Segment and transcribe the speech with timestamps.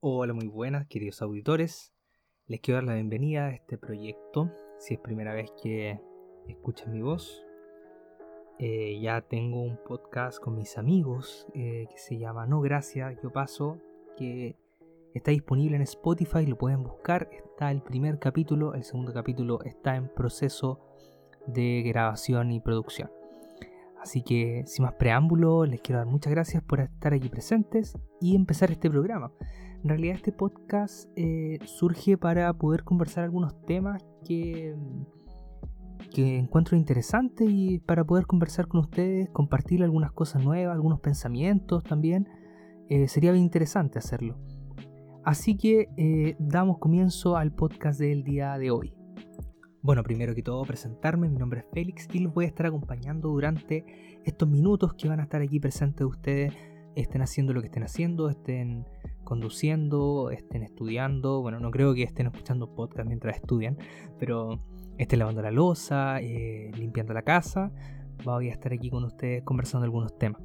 [0.00, 1.92] Hola, muy buenas, queridos auditores.
[2.46, 4.48] Les quiero dar la bienvenida a este proyecto.
[4.78, 6.00] Si es primera vez que
[6.46, 7.44] escuchan mi voz,
[8.60, 13.32] eh, ya tengo un podcast con mis amigos eh, que se llama No Gracias, yo
[13.32, 13.80] paso,
[14.16, 14.54] que
[15.14, 17.28] está disponible en Spotify, lo pueden buscar.
[17.32, 20.78] Está el primer capítulo, el segundo capítulo está en proceso
[21.48, 23.10] de grabación y producción.
[24.00, 28.36] Así que sin más preámbulo, les quiero dar muchas gracias por estar aquí presentes y
[28.36, 29.32] empezar este programa.
[29.82, 34.74] En realidad este podcast eh, surge para poder conversar algunos temas que,
[36.16, 42.28] encuentro interesantes y para poder conversar con ustedes, compartir algunas cosas nuevas, algunos pensamientos también.
[42.88, 44.36] Eh, sería bien interesante hacerlo.
[45.24, 48.94] Así que eh, damos comienzo al podcast del día de hoy.
[49.80, 53.28] Bueno, primero que todo presentarme, mi nombre es Félix y los voy a estar acompañando
[53.28, 53.84] durante
[54.24, 56.52] estos minutos que van a estar aquí presentes ustedes,
[56.96, 58.86] estén haciendo lo que estén haciendo, estén
[59.28, 63.76] conduciendo, estén estudiando, bueno, no creo que estén escuchando podcast mientras estudian,
[64.18, 64.58] pero
[64.96, 67.70] estén lavando la losa, eh, limpiando la casa,
[68.24, 70.40] voy a estar aquí con ustedes conversando algunos temas.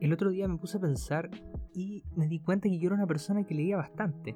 [0.00, 1.30] El otro día me puse a pensar
[1.76, 4.34] y me di cuenta que yo era una persona que leía bastante.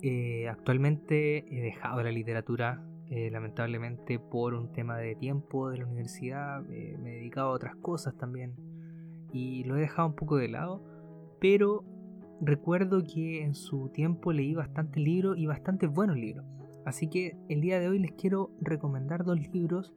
[0.00, 5.84] Eh, actualmente he dejado la literatura eh, lamentablemente por un tema de tiempo de la
[5.84, 8.54] universidad me he dedicado a otras cosas también
[9.32, 10.82] y lo he dejado un poco de lado,
[11.40, 11.84] pero
[12.40, 16.44] recuerdo que en su tiempo leí bastante libros y bastante buenos libros.
[16.84, 19.94] Así que el día de hoy les quiero recomendar dos libros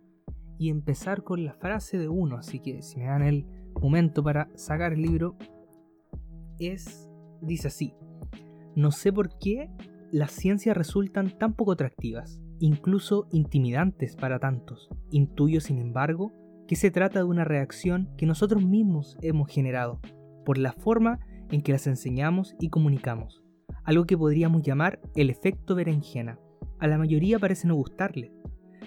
[0.60, 3.46] y empezar con la frase de uno, así que si me dan el
[3.82, 5.36] momento para sacar el libro,
[6.60, 7.10] es,
[7.42, 7.94] dice así,
[8.76, 9.70] no sé por qué
[10.12, 14.90] las ciencias resultan tan poco atractivas incluso intimidantes para tantos.
[15.12, 16.32] Intuyo, sin embargo,
[16.66, 20.00] que se trata de una reacción que nosotros mismos hemos generado,
[20.46, 21.20] por la forma
[21.54, 23.44] en que las enseñamos y comunicamos,
[23.84, 26.40] algo que podríamos llamar el efecto berenjena.
[26.80, 28.34] A la mayoría parece no gustarle,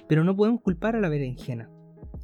[0.08, 1.70] pero no podemos culpar a la berenjena.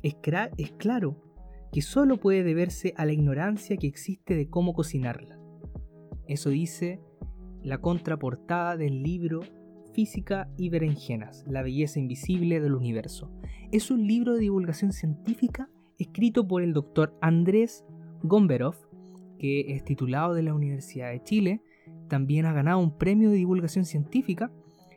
[0.03, 0.17] Es,
[0.59, 1.23] es claro
[1.71, 5.39] que solo puede deberse a la ignorancia que existe de cómo cocinarla.
[6.27, 7.01] Eso dice
[7.63, 9.43] la contraportada del libro
[9.95, 13.31] Física y Berenjenas, la belleza invisible del universo.
[13.71, 17.85] Es un libro de divulgación científica escrito por el doctor Andrés
[18.25, 18.75] Gomberov,
[19.43, 21.61] que es titulado de la Universidad de Chile,
[22.09, 24.53] también ha ganado un premio de divulgación científica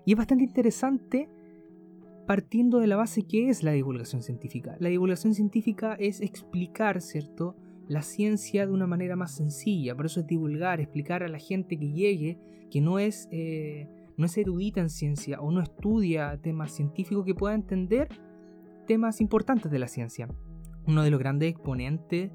[0.06, 1.28] y es bastante interesante
[2.28, 4.78] partiendo de la base que es la divulgación científica.
[4.80, 7.56] La divulgación científica es explicar, ¿cierto?,
[7.88, 11.78] la ciencia de una manera más sencilla, por eso es divulgar, explicar a la gente
[11.78, 12.40] que llegue
[12.72, 17.36] que no es eh, no es erudita en ciencia o no estudia temas científicos que
[17.36, 18.10] pueda entender
[18.88, 20.28] temas importantes de la ciencia.
[20.88, 22.32] Uno de los grandes exponentes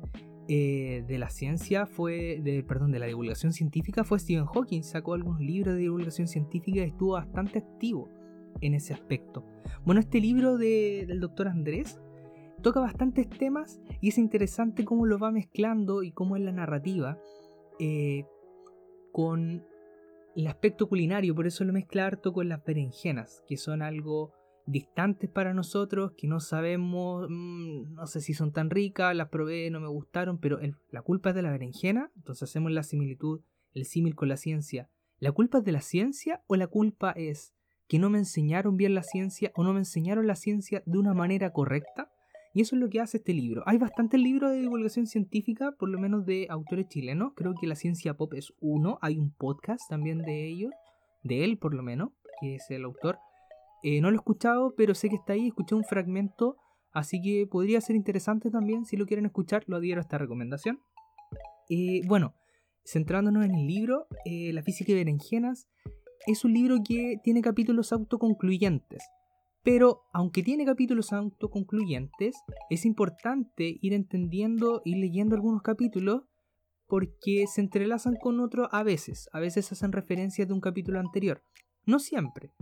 [0.52, 4.82] eh, de la ciencia fue, de, perdón, de la divulgación científica fue Stephen Hawking.
[4.82, 8.10] Sacó algunos libros de divulgación científica y estuvo bastante activo
[8.60, 9.44] en ese aspecto.
[9.84, 12.00] Bueno, este libro del doctor Andrés
[12.62, 17.16] toca bastantes temas y es interesante cómo lo va mezclando y cómo es la narrativa
[17.78, 18.24] eh,
[19.12, 19.64] con
[20.34, 24.32] el aspecto culinario, por eso lo mezcla harto con las berenjenas, que son algo
[24.70, 29.70] distantes para nosotros, que no sabemos, mm, no sé si son tan ricas, las probé,
[29.70, 30.58] no me gustaron, pero
[30.90, 33.40] la culpa es de la berenjena, entonces hacemos la similitud,
[33.74, 34.88] el símil con la ciencia.
[35.18, 37.54] ¿La culpa es de la ciencia o la culpa es
[37.88, 41.12] que no me enseñaron bien la ciencia o no me enseñaron la ciencia de una
[41.12, 42.10] manera correcta?
[42.52, 43.62] Y eso es lo que hace este libro.
[43.66, 47.32] Hay bastantes libros de divulgación científica, por lo menos de autores chilenos.
[47.36, 48.98] Creo que La Ciencia Pop es uno.
[49.02, 50.72] Hay un podcast también de ellos,
[51.22, 52.10] de él por lo menos,
[52.40, 53.18] que es el autor.
[53.82, 55.48] Eh, no lo he escuchado, pero sé que está ahí.
[55.48, 56.56] Escuché un fragmento,
[56.92, 58.84] así que podría ser interesante también.
[58.84, 60.80] Si lo quieren escuchar, lo adhiero a esta recomendación.
[61.68, 62.34] Eh, bueno,
[62.84, 65.68] centrándonos en el libro, eh, La Física de Berenjenas
[66.26, 69.02] es un libro que tiene capítulos autoconcluyentes.
[69.62, 72.34] Pero aunque tiene capítulos autoconcluyentes,
[72.70, 76.22] es importante ir entendiendo y leyendo algunos capítulos
[76.86, 79.28] porque se entrelazan con otros a veces.
[79.32, 81.42] A veces hacen referencia de un capítulo anterior.
[81.86, 82.52] No siempre.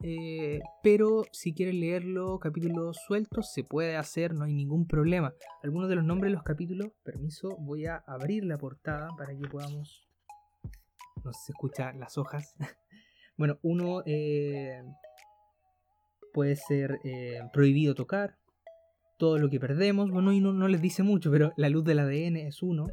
[0.00, 5.34] Eh, pero si quieren leerlo capítulos sueltos, se puede hacer, no hay ningún problema.
[5.62, 9.48] Algunos de los nombres de los capítulos, permiso, voy a abrir la portada para que
[9.48, 10.08] podamos...
[11.24, 12.54] No se escucha las hojas.
[13.36, 14.82] bueno, uno eh,
[16.32, 18.36] puede ser eh, prohibido tocar,
[19.18, 22.36] todo lo que perdemos, bueno, y no, les dice mucho, pero la luz del ADN
[22.36, 22.86] es uno,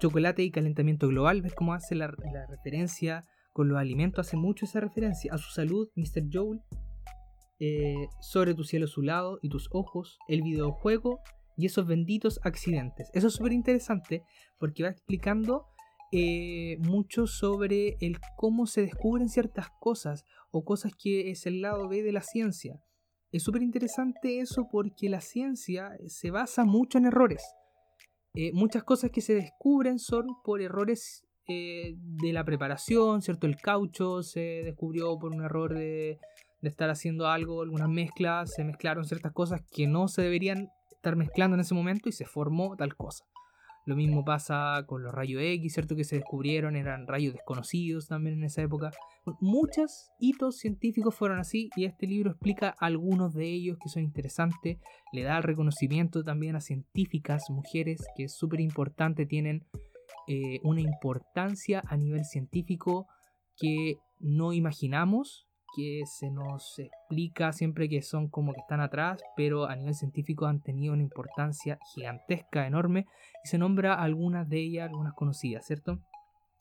[0.00, 2.08] chocolate y calentamiento global, ves cómo hace la,
[2.48, 6.24] referencia con los alimentos, hace mucho esa referencia, a su salud, Mr.
[6.32, 6.60] Joel,
[7.60, 11.20] eh, sobre tu cielo su lado y tus ojos, el videojuego
[11.56, 13.10] y esos benditos accidentes.
[13.14, 14.24] Eso es súper interesante
[14.58, 15.66] porque va explicando
[16.10, 21.88] eh, mucho sobre el cómo se descubren ciertas cosas o cosas que es el lado
[21.88, 22.80] B de la ciencia.
[23.30, 27.42] Es súper interesante eso porque la ciencia se basa mucho en errores.
[28.34, 33.48] Eh, muchas cosas que se descubren son por errores eh, de la preparación, ¿cierto?
[33.48, 36.20] El caucho se descubrió por un error de,
[36.62, 41.56] estar haciendo algo, algunas mezclas, se mezclaron ciertas cosas que no se deberían estar mezclando
[41.56, 43.24] en ese momento y se formó tal cosa.
[43.84, 45.96] Lo mismo pasa con los rayos X, ¿cierto?
[45.96, 48.92] Que se descubrieron, eran rayos desconocidos también en esa época.
[49.40, 54.78] Muchos hitos científicos fueron así y este libro explica algunos de ellos que son interesantes.
[55.12, 59.66] Le da el reconocimiento también a científicas, mujeres, que es súper importante, tienen
[60.28, 63.06] eh, una importancia a nivel científico
[63.56, 69.66] que no imaginamos que se nos explica siempre que son como que están atrás, pero
[69.66, 73.06] a nivel científico han tenido una importancia gigantesca, enorme,
[73.42, 75.98] y se nombra algunas de ellas, algunas conocidas, ¿cierto?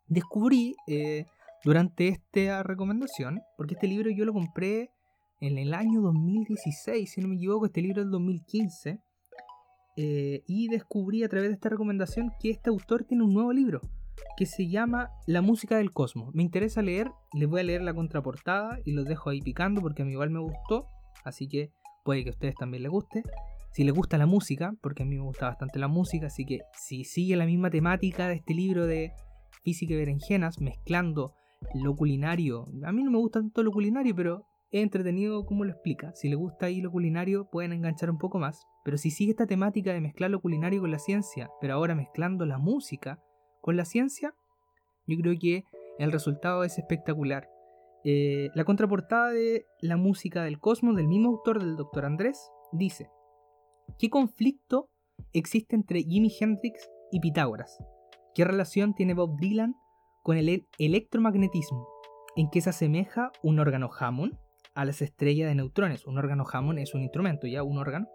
[0.07, 1.25] Descubrí eh,
[1.63, 4.91] durante esta recomendación, porque este libro yo lo compré
[5.41, 8.99] en el año 2016, si no me equivoco, este libro es del 2015,
[9.97, 13.81] eh, y descubrí a través de esta recomendación que este autor tiene un nuevo libro
[14.37, 16.33] que se llama La música del cosmos.
[16.33, 20.01] Me interesa leer, les voy a leer la contraportada y los dejo ahí picando porque
[20.01, 20.87] a mí igual me gustó,
[21.23, 21.71] así que
[22.03, 23.23] puede que a ustedes también les guste.
[23.73, 26.59] Si les gusta la música, porque a mí me gusta bastante la música, así que
[26.73, 29.13] si sigue la misma temática de este libro de
[29.63, 31.33] física y berenjenas, mezclando
[31.75, 35.71] lo culinario, a mí no me gusta tanto lo culinario, pero es entretenido como lo
[35.71, 36.13] explica.
[36.15, 38.65] Si les gusta ahí lo culinario, pueden enganchar un poco más.
[38.85, 42.45] Pero si sigue esta temática de mezclar lo culinario con la ciencia, pero ahora mezclando
[42.45, 43.19] la música,
[43.59, 44.33] con la ciencia,
[45.07, 45.65] yo creo que
[45.99, 47.49] el resultado es espectacular.
[48.03, 52.05] Eh, la contraportada de La música del cosmos del mismo autor del Dr.
[52.05, 53.09] Andrés dice,
[53.99, 54.89] ¿qué conflicto
[55.33, 57.77] existe entre Jimi Hendrix y Pitágoras?
[58.33, 59.75] ¿Qué relación tiene Bob Dylan
[60.23, 61.87] con el electromagnetismo?
[62.37, 64.37] ¿En qué se asemeja un órgano Hammond
[64.73, 66.05] a las estrellas de neutrones?
[66.05, 68.07] Un órgano Hammond es un instrumento, ya un órgano.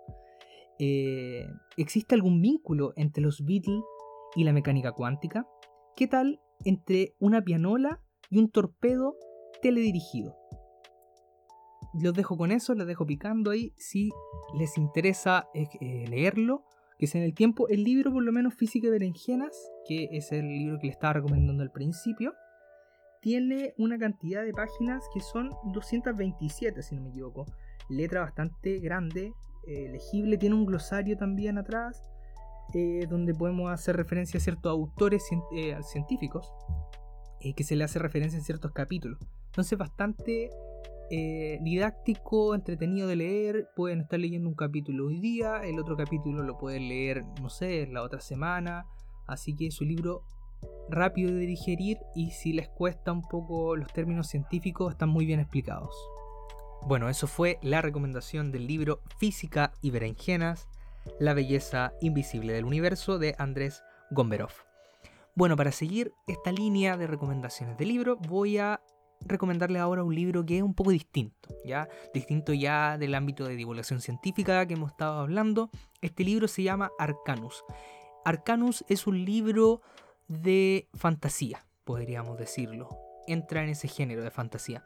[0.78, 3.82] Eh, ¿Existe algún vínculo entre los Beatles
[4.34, 5.46] y la mecánica cuántica?
[5.96, 9.16] ¿Qué tal entre una pianola y un torpedo
[9.62, 10.36] teledirigido?
[12.02, 13.72] Los dejo con eso, los dejo picando ahí.
[13.76, 14.10] Si
[14.58, 16.64] les interesa eh, leerlo,
[16.98, 19.54] que sea en el tiempo, el libro por lo menos Física de Berenjenas,
[19.86, 22.34] que es el libro que le estaba recomendando al principio,
[23.26, 27.44] tiene una cantidad de páginas que son 227, si no me equivoco.
[27.88, 29.32] Letra bastante grande,
[29.66, 32.08] eh, legible, tiene un glosario también atrás
[32.72, 36.52] eh, donde podemos hacer referencia a ciertos autores eh, científicos
[37.56, 39.18] que se le hace referencia en ciertos capítulos.
[39.46, 40.50] Entonces bastante
[41.10, 43.68] didáctico, entretenido de leer.
[43.74, 47.88] Pueden estar leyendo un capítulo hoy día, el otro capítulo lo pueden leer, no sé,
[47.88, 48.86] la otra semana.
[49.26, 50.22] Así que es un libro
[50.88, 55.40] rápido de digerir y si les cuesta un poco los términos científicos están muy bien
[55.40, 55.94] explicados.
[56.82, 60.68] Bueno, eso fue la recomendación del libro Física y Berenjenas
[61.18, 64.50] la belleza invisible del universo de Andrés Gomberov.
[65.34, 68.80] Bueno, para seguir esta línea de recomendaciones de libro, voy a
[69.20, 71.88] recomendarles ahora un libro que es un poco distinto, ¿ya?
[72.14, 75.70] Distinto ya del ámbito de divulgación científica que hemos estado hablando.
[76.00, 77.64] Este libro se llama Arcanus.
[78.24, 79.82] Arcanus es un libro
[80.28, 82.88] de fantasía, podríamos decirlo.
[83.26, 84.82] Entra en ese género de fantasía.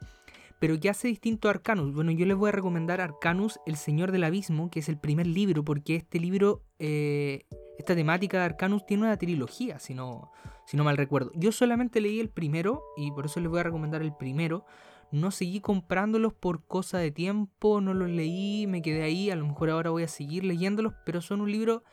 [0.61, 1.91] Pero ¿qué hace distinto a Arcanus?
[1.91, 5.25] Bueno, yo les voy a recomendar Arcanus, El Señor del Abismo, que es el primer
[5.25, 7.45] libro, porque este libro, eh,
[7.79, 10.31] esta temática de Arcanus tiene una trilogía, si no,
[10.67, 11.31] si no mal recuerdo.
[11.33, 14.63] Yo solamente leí el primero y por eso les voy a recomendar el primero.
[15.11, 19.47] No seguí comprándolos por cosa de tiempo, no los leí, me quedé ahí, a lo
[19.47, 21.83] mejor ahora voy a seguir leyéndolos, pero son un libro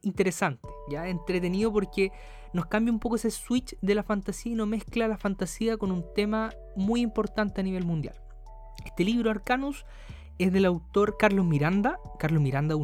[0.00, 2.10] interesante, ya entretenido porque
[2.52, 5.92] nos cambia un poco ese switch de la fantasía y nos mezcla la fantasía con
[5.92, 8.14] un tema muy importante a nivel mundial.
[8.84, 9.84] Este libro Arcanus
[10.38, 11.98] es del autor Carlos Miranda.
[12.18, 12.74] Carlos Miranda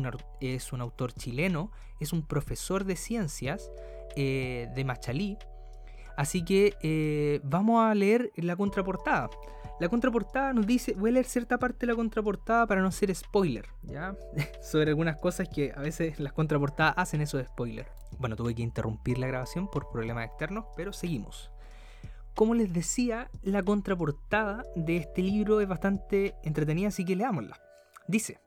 [0.40, 3.71] es un autor chileno, es un profesor de ciencias
[4.16, 5.38] eh, de Machalí.
[6.16, 9.30] Así que eh, vamos a leer la contraportada.
[9.80, 13.12] La contraportada nos dice, voy a leer cierta parte de la contraportada para no ser
[13.14, 14.14] spoiler, ¿ya?
[14.62, 17.87] Sobre algunas cosas que a veces las contraportadas hacen eso de spoiler.
[18.18, 21.50] Bueno, tuve que interrumpir la grabación por problemas externos, pero seguimos.
[22.35, 27.61] Como les decía, la contraportada de este libro es bastante entretenida, así que leámosla.
[28.09, 28.40] Dice,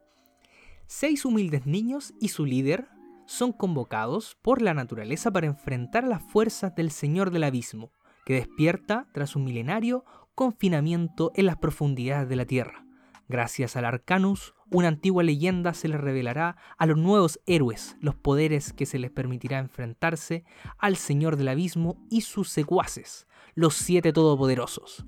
[0.87, 2.87] seis humildes niños y su líder
[3.25, 7.91] son convocados por la naturaleza para enfrentar las fuerzas del Señor del Abismo,
[8.25, 10.03] que despierta tras un milenario
[10.35, 12.86] confinamiento en las profundidades de la Tierra.
[13.29, 18.71] Gracias al Arcanus, una antigua leyenda se les revelará a los nuevos héroes los poderes
[18.71, 20.45] que se les permitirá enfrentarse
[20.77, 25.05] al Señor del Abismo y sus secuaces, los siete todopoderosos,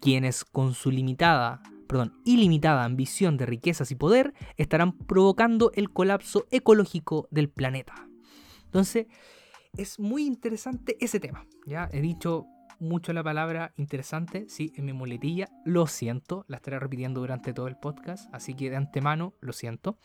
[0.00, 6.46] quienes con su limitada, perdón, ilimitada ambición de riquezas y poder estarán provocando el colapso
[6.50, 8.06] ecológico del planeta.
[8.64, 9.06] Entonces,
[9.78, 11.46] es muy interesante ese tema.
[11.64, 12.46] Ya he dicho
[12.78, 15.48] mucho la palabra interesante, sí, en mi muletilla.
[15.64, 19.98] Lo siento, la estaré repitiendo durante todo el podcast, así que de antemano lo siento.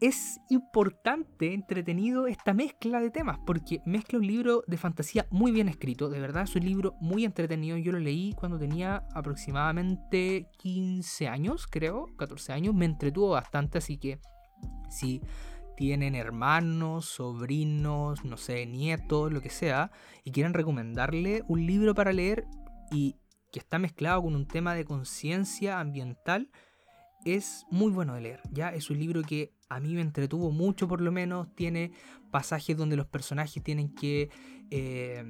[0.00, 5.68] Es importante, entretenido esta mezcla de temas, porque mezcla un libro de fantasía muy bien
[5.68, 11.28] escrito, de verdad es un libro muy entretenido, yo lo leí cuando tenía aproximadamente 15
[11.28, 14.20] años, creo, 14 años, me entretuvo bastante, así que
[14.88, 15.20] si
[15.80, 19.90] tienen hermanos, sobrinos, no sé, nietos, lo que sea,
[20.24, 22.44] y quieren recomendarle un libro para leer
[22.92, 23.16] y
[23.50, 26.50] que está mezclado con un tema de conciencia ambiental,
[27.24, 28.42] es muy bueno de leer.
[28.52, 31.48] Ya es un libro que a mí me entretuvo mucho, por lo menos.
[31.54, 31.92] Tiene
[32.30, 34.28] pasajes donde los personajes tienen que
[34.70, 35.24] eh,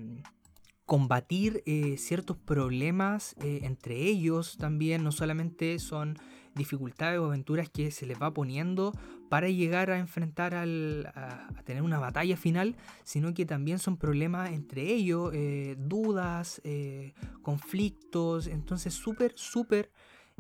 [0.85, 5.05] combatir eh, ciertos problemas eh, entre ellos también.
[5.05, 6.19] No solamente son
[6.57, 8.93] dificultades o aventuras que se les va poniendo
[9.31, 14.51] para llegar a enfrentar al, a, tener una batalla final, sino que también son problemas
[14.51, 19.93] entre ellos, eh, dudas, eh, conflictos, entonces súper, súper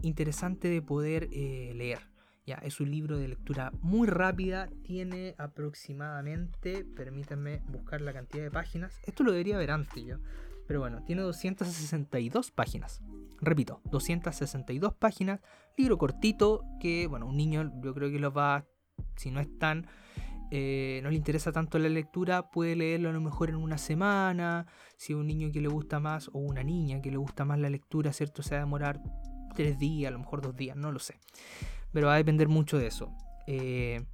[0.02, 2.10] interesante de poder eh, leer.
[2.44, 8.50] Ya, es un libro de lectura muy rápida, tiene aproximadamente, permítanme buscar la cantidad de
[8.50, 10.16] páginas, esto lo debería ver antes yo,
[10.66, 13.00] pero bueno, tiene 262 páginas.
[13.40, 15.40] Repito, 262 páginas,
[15.76, 18.66] libro cortito que, bueno, un niño yo creo que lo va,
[19.16, 19.86] si no es tan,
[20.50, 24.66] eh, no le interesa tanto la lectura, puede leerlo a lo mejor en una semana,
[24.96, 27.70] si un niño que le gusta más, o una niña que le gusta más la
[27.70, 28.42] lectura, ¿cierto?
[28.42, 29.00] Se va a demorar
[29.54, 31.18] tres días, a lo mejor dos días, no lo sé.
[31.92, 33.12] Pero va a depender mucho de eso.
[33.46, 34.04] Eh,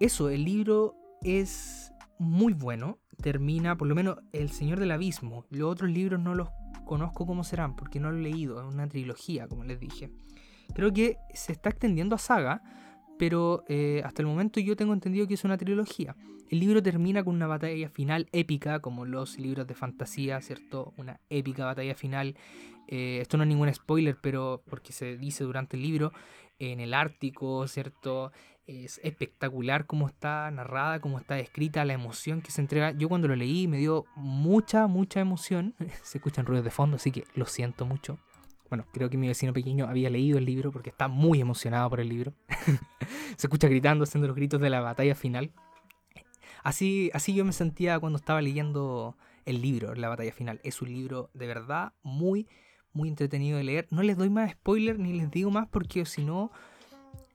[0.00, 2.98] eso, el libro es muy bueno.
[3.22, 5.46] Termina, por lo menos, El Señor del Abismo.
[5.50, 6.48] Los otros libros no los
[6.84, 10.10] conozco cómo serán, porque no lo he leído, es una trilogía, como les dije.
[10.74, 12.62] Creo que se está extendiendo a saga,
[13.18, 16.16] pero eh, hasta el momento yo tengo entendido que es una trilogía.
[16.48, 20.92] El libro termina con una batalla final épica, como los libros de fantasía, ¿cierto?
[20.96, 22.36] Una épica batalla final.
[22.88, 26.12] Eh, esto no es ningún spoiler, pero porque se dice durante el libro,
[26.58, 28.32] en el Ártico, ¿cierto?
[28.66, 32.92] Es espectacular cómo está narrada, cómo está escrita, la emoción que se entrega.
[32.92, 35.74] Yo cuando lo leí me dio mucha, mucha emoción.
[36.02, 38.18] se escuchan ruidos de fondo, así que lo siento mucho.
[38.68, 42.00] Bueno, creo que mi vecino pequeño había leído el libro porque está muy emocionado por
[42.00, 42.32] el libro.
[43.36, 45.52] se escucha gritando, haciendo los gritos de la batalla final.
[46.62, 50.60] Así, así yo me sentía cuando estaba leyendo el libro, la batalla final.
[50.64, 52.48] Es un libro de verdad muy,
[52.92, 53.86] muy entretenido de leer.
[53.90, 56.50] No les doy más spoiler ni les digo más porque si no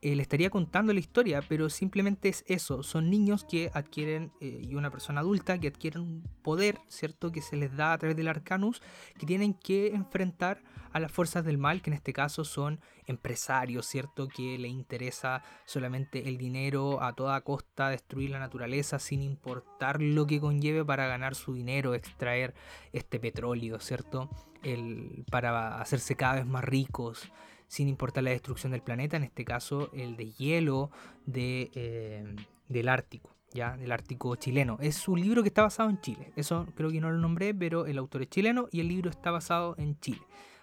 [0.02, 4.60] eh, le estaría contando la historia, pero simplemente es eso, son niños que adquieren, eh,
[4.60, 7.30] y una persona adulta que adquieren un poder, ¿cierto?
[7.30, 8.82] Que se les da a través del Arcanus,
[9.16, 10.60] que tienen que enfrentar
[10.92, 14.28] a las fuerzas del mal, que en este caso son empresarios, ¿cierto?
[14.28, 20.26] Que le interesa solamente el dinero a toda costa, destruir la naturaleza sin importar lo
[20.26, 22.54] que conlleve para ganar su dinero, extraer
[22.92, 24.30] este petróleo, ¿cierto?
[24.62, 27.32] El, para hacerse cada vez más ricos
[27.72, 30.90] sin importar la destrucción del planeta, en este caso el de hielo
[31.24, 32.36] de, eh,
[32.68, 34.76] del Ártico, ya, del Ártico chileno.
[34.80, 37.86] Es un libro que está basado en Chile, eso creo que no lo nombré, pero
[37.86, 40.20] el autor es chileno y el libro está basado en Chile.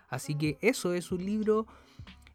[0.09, 1.67] Así que eso es un libro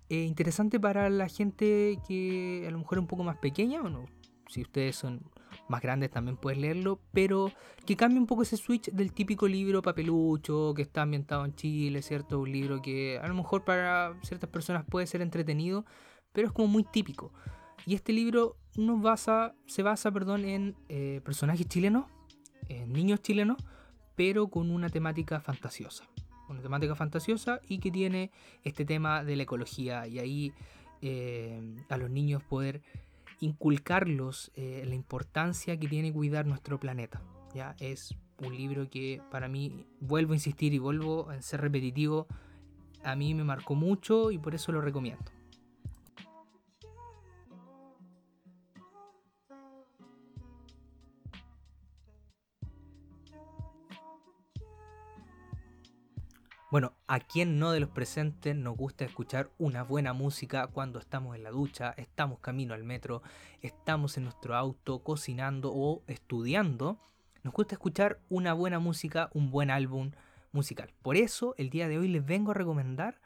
[0.08, 4.04] eh, interesante para la gente que a lo mejor es un poco más pequeña, bueno,
[4.48, 5.22] si ustedes son
[5.68, 7.50] más grandes también puedes leerlo, pero
[7.86, 12.02] que cambie un poco ese switch del típico libro papelucho que está ambientado en Chile,
[12.02, 12.40] ¿cierto?
[12.40, 15.84] Un libro que a lo mejor para ciertas personas puede ser entretenido,
[16.32, 17.32] pero es como muy típico.
[17.86, 22.06] Y este libro nos basa, se basa perdón, en eh, personajes chilenos,
[22.68, 23.58] en niños chilenos,
[24.14, 26.04] pero con una temática fantasiosa.
[26.48, 28.30] Una temática fantasiosa y que tiene
[28.62, 30.52] este tema de la ecología y ahí
[31.02, 32.82] eh, a los niños poder
[33.40, 37.22] inculcarlos eh, la importancia que tiene cuidar nuestro planeta.
[37.54, 37.74] ¿ya?
[37.78, 42.26] Es un libro que para mí, vuelvo a insistir y vuelvo a ser repetitivo,
[43.02, 45.33] a mí me marcó mucho y por eso lo recomiendo.
[56.74, 61.36] Bueno, ¿a quién no de los presentes nos gusta escuchar una buena música cuando estamos
[61.36, 63.22] en la ducha, estamos camino al metro,
[63.62, 66.98] estamos en nuestro auto cocinando o estudiando?
[67.44, 70.10] Nos gusta escuchar una buena música, un buen álbum
[70.50, 70.92] musical.
[71.00, 73.20] Por eso el día de hoy les vengo a recomendar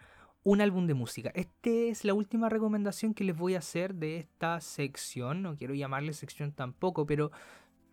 [0.44, 1.32] un álbum de música.
[1.34, 5.40] Esta es la última recomendación que les voy a hacer de esta sección.
[5.40, 7.30] No quiero llamarle sección tampoco, pero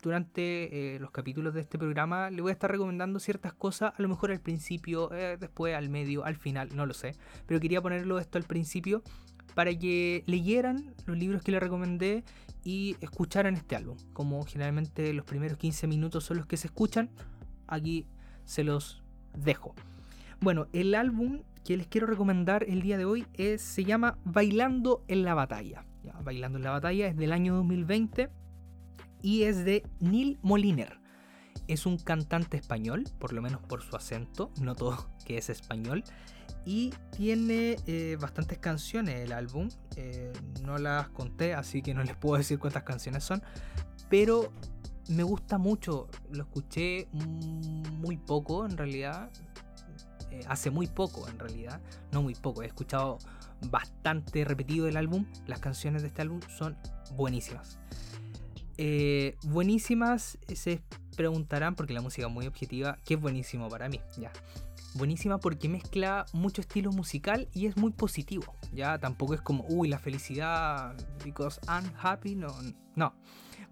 [0.06, 4.02] durante eh, los capítulos de este programa le voy a estar recomendando ciertas cosas, a
[4.04, 7.16] lo mejor al principio, eh, después al medio, al final, no lo sé.
[7.48, 9.02] Pero quería ponerlo esto al principio
[9.56, 12.24] para que leyeran los libros que les recomendé
[12.64, 13.98] y escucharan este álbum.
[14.14, 17.10] Como generalmente los primeros 15 minutos son los que se escuchan,
[17.66, 18.06] aquí
[18.44, 19.02] se los
[19.36, 19.74] dejo.
[20.40, 25.04] Bueno, el álbum que les quiero recomendar el día de hoy es, se llama Bailando
[25.08, 25.84] en la Batalla.
[26.24, 28.30] Bailando en la Batalla es del año 2020
[29.26, 31.00] y es de Neil Moliner.
[31.68, 36.04] Es un cantante español, por lo menos por su acento, no todo que es español.
[36.64, 39.70] Y tiene eh, bastantes canciones el álbum.
[39.96, 40.32] Eh,
[40.64, 43.42] no las conté, así que no les puedo decir cuántas canciones son.
[44.10, 44.54] Pero
[45.10, 46.08] me gusta mucho.
[46.30, 49.32] Lo escuché muy poco en realidad.
[50.30, 51.82] Eh, hace muy poco en realidad.
[52.12, 52.62] No muy poco.
[52.62, 53.18] He escuchado
[53.72, 55.26] bastante repetido el álbum.
[55.48, 56.78] Las canciones de este álbum son
[57.16, 57.80] buenísimas.
[58.78, 60.82] Eh, buenísimas se
[61.16, 64.32] preguntarán, porque la música es muy objetiva, que es buenísimo para mí, ya.
[64.96, 68.98] Buenísima porque mezcla mucho estilo musical y es muy positivo, ya.
[69.00, 72.54] Tampoco es como, uy, la felicidad, because I'm happy, no,
[72.96, 73.14] no.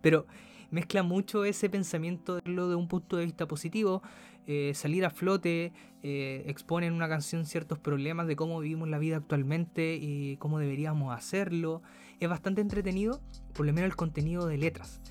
[0.02, 0.26] Pero
[0.72, 4.02] mezcla mucho ese pensamiento de de un punto de vista positivo,
[4.48, 5.72] eh, salir a flote,
[6.02, 10.60] eh, expone en una canción ciertos problemas de cómo vivimos la vida actualmente y cómo
[10.60, 11.82] deberíamos hacerlo.
[12.20, 13.22] Es bastante entretenido,
[13.54, 15.02] por lo menos el contenido de letras.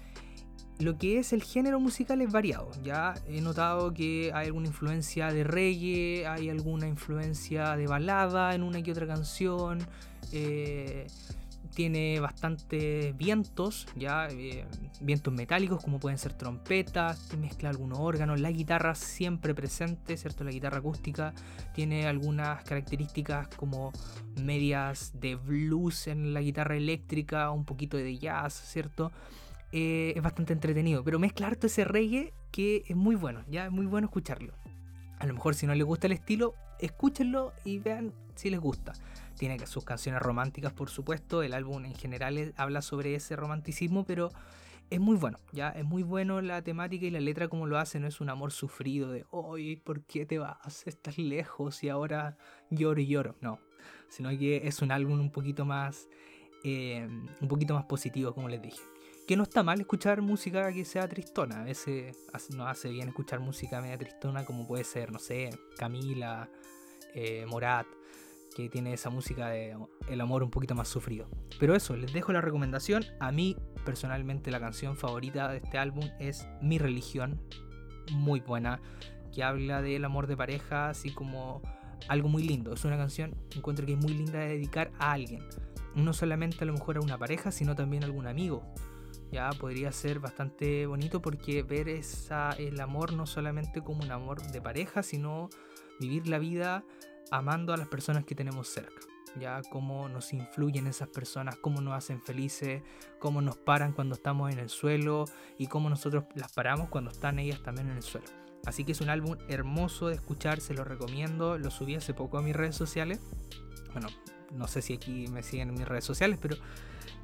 [0.79, 2.71] Lo que es el género musical es variado.
[2.83, 8.63] Ya he notado que hay alguna influencia de reggae, hay alguna influencia de balada en
[8.63, 9.79] una que otra canción.
[10.33, 11.07] Eh,
[11.75, 14.67] tiene bastantes vientos, ya eh,
[15.01, 20.45] vientos metálicos como pueden ser trompetas, mezcla algunos órganos, la guitarra siempre presente, ¿cierto?
[20.45, 21.33] La guitarra acústica
[21.75, 23.93] tiene algunas características como
[24.41, 29.11] medias de blues en la guitarra eléctrica, un poquito de jazz, ¿cierto?
[29.73, 33.73] Eh, es bastante entretenido, pero mezcla harto ese reggae que es muy bueno, ya es
[33.73, 34.53] muy bueno escucharlo.
[35.19, 38.93] A lo mejor si no les gusta el estilo, escúchenlo y vean si les gusta
[39.43, 41.43] tiene sus canciones románticas, por supuesto.
[41.43, 44.31] El álbum en general habla sobre ese romanticismo, pero
[44.89, 47.99] es muy bueno, ya es muy bueno la temática y la letra como lo hace,
[47.99, 50.87] no es un amor sufrido de, hoy ¿por qué te vas?
[50.87, 52.37] Estás lejos y ahora
[52.71, 53.35] lloro y lloro.
[53.41, 53.59] No,
[54.09, 56.09] sino que es un álbum un poquito más,
[56.63, 57.05] eh,
[57.41, 58.81] un poquito más positivo, como les dije.
[59.27, 62.17] Que no está mal escuchar música que sea tristona, a veces
[62.51, 66.49] nos hace bien escuchar música media tristona como puede ser, no sé, Camila,
[67.13, 67.89] eh, Morat
[68.55, 69.77] que tiene esa música de
[70.09, 71.29] el amor un poquito más sufrido.
[71.59, 73.05] Pero eso, les dejo la recomendación.
[73.21, 77.41] A mí, personalmente, la canción favorita de este álbum es Mi Religión,
[78.13, 78.81] muy buena,
[79.33, 81.63] que habla del amor de pareja, así como
[82.09, 82.73] algo muy lindo.
[82.75, 85.43] Es una canción, encuentro que es muy linda de dedicar a alguien.
[85.95, 88.63] No solamente a lo mejor a una pareja, sino también a algún amigo.
[89.31, 94.43] Ya podría ser bastante bonito porque ver esa, el amor no solamente como un amor
[94.43, 95.49] de pareja, sino
[95.99, 96.85] vivir la vida
[97.33, 99.01] amando a las personas que tenemos cerca.
[99.41, 102.83] Ya cómo nos influyen esas personas, cómo nos hacen felices,
[103.19, 105.25] cómo nos paran cuando estamos en el suelo
[105.57, 108.27] y cómo nosotros las paramos cuando están ellas también en el suelo.
[108.67, 111.59] Así que es un álbum hermoso de escuchar, se lo recomiendo.
[111.59, 113.19] Lo subí hace poco a mis redes sociales.
[113.93, 114.09] Bueno,
[114.53, 116.57] no sé si aquí me siguen en mis redes sociales, pero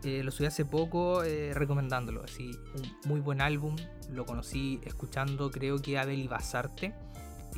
[0.02, 2.24] eh, lo subí hace poco eh, recomendándolo.
[2.24, 3.76] Así, un muy buen álbum.
[4.10, 6.94] Lo conocí escuchando, creo que a Beli Basarte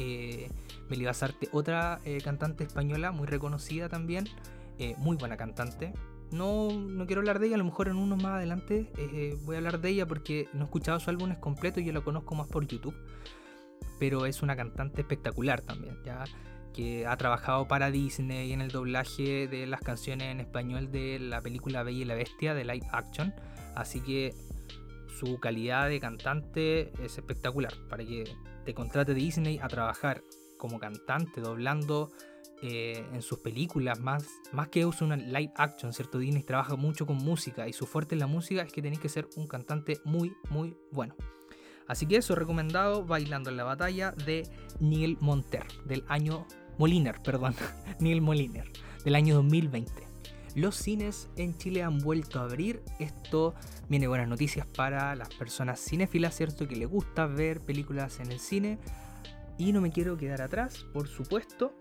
[0.01, 0.51] eh,
[1.53, 4.25] otra eh, cantante española muy reconocida también,
[4.79, 5.93] eh, muy buena cantante.
[6.33, 9.57] No, no quiero hablar de ella, a lo mejor en uno más adelante eh, voy
[9.57, 12.35] a hablar de ella porque no he escuchado su álbum completo y yo la conozco
[12.35, 12.95] más por YouTube.
[13.99, 16.25] Pero es una cantante espectacular también, ya
[16.73, 21.43] que ha trabajado para Disney en el doblaje de las canciones en español de la
[21.43, 23.35] película Bella y la Bestia de live action.
[23.75, 24.33] Así que
[25.19, 28.25] su calidad de cantante es espectacular para que
[28.70, 30.22] te contrate Disney a trabajar
[30.56, 32.12] como cantante, doblando
[32.62, 36.18] eh, en sus películas, más, más que usa una live action, ¿cierto?
[36.18, 39.09] Disney trabaja mucho con música y su fuerte en la música es que tenéis que
[39.09, 41.16] ser un cantante muy, muy bueno.
[41.88, 46.46] Así que eso, recomendado Bailando en la Batalla de Neil Monter, del año
[46.78, 47.56] Moliner, perdón,
[47.98, 48.70] Neil Moliner,
[49.04, 50.10] del año 2020.
[50.55, 52.83] Los cines en Chile han vuelto a abrir.
[52.99, 53.55] Esto
[53.89, 56.67] viene buenas noticias para las personas cinéfilas, ¿cierto?
[56.67, 58.79] Que les gusta ver películas en el cine.
[59.59, 61.75] Y no me quiero quedar atrás, por supuesto,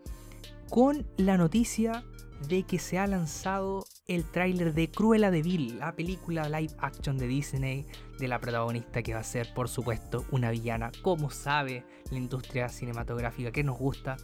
[0.70, 2.04] con la noticia
[2.48, 7.18] de que se ha lanzado el tráiler de Cruella de Vil, la película live action
[7.18, 7.86] de Disney
[8.18, 10.92] de la protagonista que va a ser, por supuesto, una villana.
[11.02, 14.18] Como sabe la industria cinematográfica que nos gusta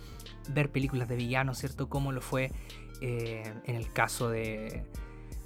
[0.50, 1.90] ver películas de villanos, ¿cierto?
[1.90, 2.52] Como lo fue
[3.02, 4.84] eh, en el caso de,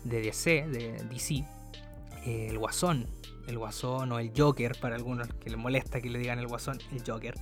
[0.03, 1.45] de DC, de DC,
[2.25, 3.07] eh, el Guasón,
[3.47, 6.79] el Guasón o el Joker, para algunos que les molesta que le digan el Guasón,
[6.91, 7.35] el Joker.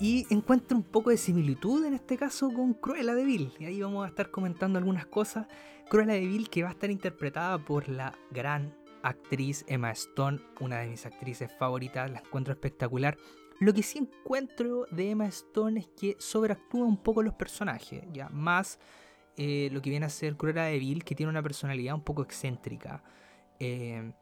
[0.00, 3.52] Y encuentro un poco de similitud en este caso con Cruella de Vil.
[3.60, 5.46] Y ahí vamos a estar comentando algunas cosas.
[5.88, 10.78] Cruella de Vil que va a estar interpretada por la gran actriz Emma Stone, una
[10.80, 13.16] de mis actrices favoritas, la encuentro espectacular.
[13.60, 18.28] Lo que sí encuentro de Emma Stone es que sobreactúa un poco los personajes, ya
[18.30, 18.80] más
[19.36, 22.22] eh, lo que viene a ser Cruella de Vil, que tiene una personalidad un poco
[22.22, 23.02] excéntrica.
[23.58, 24.12] Eh,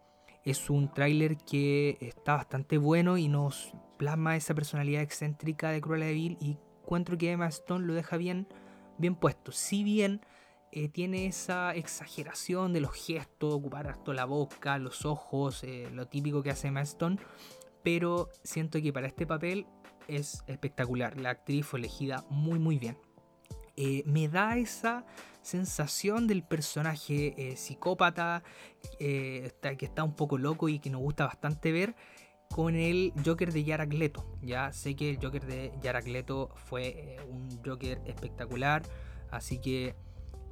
[0.45, 6.07] es un tráiler que está bastante bueno y nos plasma esa personalidad excéntrica de Cruella
[6.07, 8.49] de Vil y encuentro que Emma Stone lo deja bien,
[8.99, 9.53] bien puesto.
[9.53, 10.21] Si bien
[10.73, 16.43] eh, tiene esa exageración de los gestos, ocupar hasta la boca, los ojos, lo típico
[16.43, 17.19] que hace Emma Stone,
[17.85, 19.67] pero siento que para este papel
[20.09, 21.21] es espectacular.
[21.21, 22.97] La actriz fue elegida muy muy bien.
[23.77, 25.05] Eh, me da esa
[25.41, 28.43] sensación del personaje eh, psicópata
[29.01, 31.97] eh, que está un poco loco y que nos gusta bastante ver
[32.51, 34.13] con el Joker de Jared.
[34.43, 38.83] Ya sé que el Joker de Jared fue un Joker espectacular,
[39.31, 39.97] así que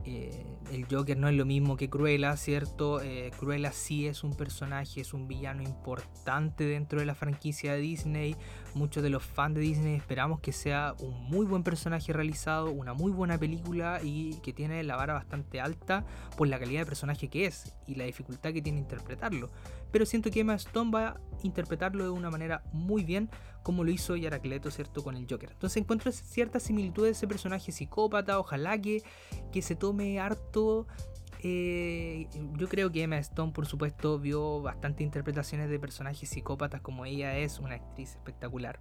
[0.05, 3.01] eh, el Joker no es lo mismo que Cruella, ¿cierto?
[3.01, 7.81] Eh, Cruella sí es un personaje, es un villano importante dentro de la franquicia de
[7.81, 8.37] Disney.
[8.75, 12.95] Muchos de los fans de Disney esperamos que sea un muy buen personaje realizado, una
[12.95, 16.05] muy buena película y que tiene la vara bastante alta
[16.37, 19.51] por la calidad de personaje que es y la dificultad que tiene interpretarlo.
[19.90, 23.31] Pero siento que Emma Stone va a interpretarlo de una manera muy bien
[23.62, 25.03] como lo hizo Yaracleto, ¿cierto?
[25.03, 25.50] Con el Joker.
[25.53, 29.03] Entonces encuentro cierta similitud de ese personaje psicópata, ojalá que,
[29.53, 30.87] que se tome harto...
[31.42, 37.07] Eh, yo creo que Emma Stone, por supuesto, vio bastantes interpretaciones de personajes psicópatas como
[37.07, 38.79] ella es, una actriz espectacular.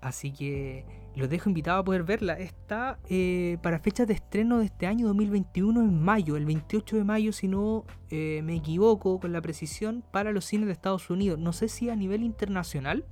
[0.00, 0.84] Así que
[1.16, 2.34] los dejo invitados a poder verla.
[2.34, 7.04] Está eh, para fechas de estreno de este año 2021 en mayo, el 28 de
[7.04, 11.38] mayo, si no eh, me equivoco con la precisión, para los cines de Estados Unidos.
[11.38, 13.04] No sé si a nivel internacional,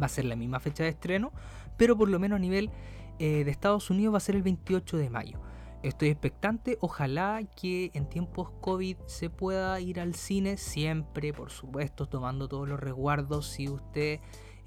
[0.00, 1.32] va a ser la misma fecha de estreno,
[1.76, 2.70] pero por lo menos a nivel
[3.18, 5.40] eh, de Estados Unidos va a ser el 28 de mayo.
[5.82, 12.06] Estoy expectante, ojalá que en tiempos COVID se pueda ir al cine siempre, por supuesto,
[12.06, 13.46] tomando todos los resguardos.
[13.46, 14.18] Si usted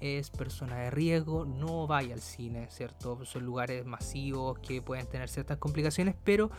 [0.02, 3.24] es persona de riesgo, no vaya al cine, ¿cierto?
[3.24, 6.50] Son lugares masivos que pueden tener ciertas complicaciones, pero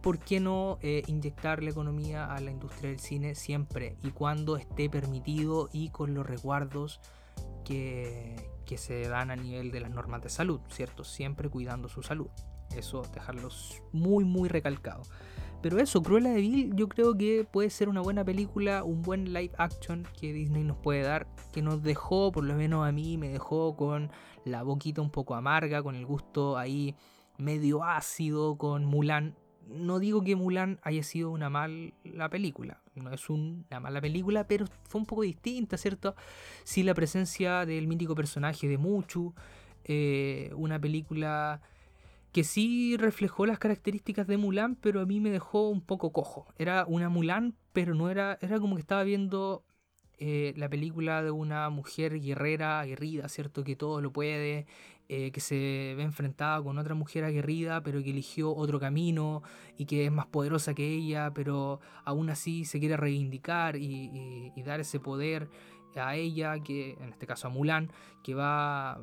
[0.00, 4.56] ¿por qué no eh, inyectar la economía a la industria del cine siempre y cuando
[4.56, 7.00] esté permitido y con los resguardos
[7.64, 11.04] que, se dan a nivel de las normas de salud, ¿cierto?
[11.04, 12.28] Siempre cuidando su salud.
[12.74, 15.02] Eso dejarlos muy, muy recalcado.
[15.62, 19.32] Pero eso, Cruella de Vil, yo creo que puede ser una buena película, un buen
[19.32, 23.16] live action que Disney nos puede dar, que nos dejó, por lo menos a mí,
[23.16, 24.10] me dejó con
[24.44, 26.96] la boquita un poco amarga, con el gusto ahí
[27.38, 29.36] medio ácido, con Mulan.
[29.68, 34.66] No digo que Mulan haya sido una mala película, no es una mala película, pero
[34.88, 36.16] fue un poco distinta, ¿cierto?
[36.64, 39.32] Sí, la presencia del mítico personaje de Muchu,
[39.84, 41.60] eh, una película
[42.32, 46.46] que sí reflejó las características de Mulan, pero a mí me dejó un poco cojo.
[46.58, 49.64] Era una Mulan, pero no era, era como que estaba viendo
[50.18, 53.64] eh, la película de una mujer guerrera, aguerrida, ¿cierto?
[53.64, 54.66] Que todo lo puede,
[55.08, 59.42] eh, que se ve enfrentada con otra mujer aguerrida, pero que eligió otro camino
[59.76, 64.80] y que es más poderosa que ella, pero aún así se quiere reivindicar y, dar
[64.80, 65.50] ese poder
[66.00, 67.90] a ella, que en este caso a Mulan,
[68.22, 69.00] que va,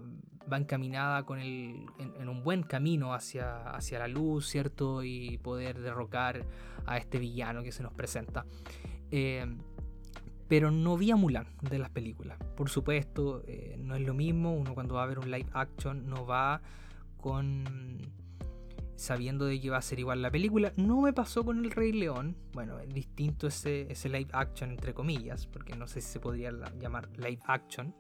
[0.52, 5.04] va encaminada con el, en, un buen camino hacia, hacia la luz, ¿cierto?
[5.04, 6.45] Y poder derrocar
[6.86, 8.45] a este villano que se nos presenta.
[9.12, 9.45] Eh,
[10.47, 12.39] pero no vi a Mulan de las películas.
[12.58, 16.10] Por supuesto, eh, no es lo mismo, uno cuando va a ver un live action
[16.10, 16.62] no va
[17.17, 17.99] con
[19.00, 20.74] sabiendo de que va a ser igual la película.
[20.76, 22.36] No me pasó con El Rey León.
[22.54, 26.52] Bueno, es distinto ese, ese live action entre comillas, porque no sé si se podría
[26.80, 27.96] llamar live action.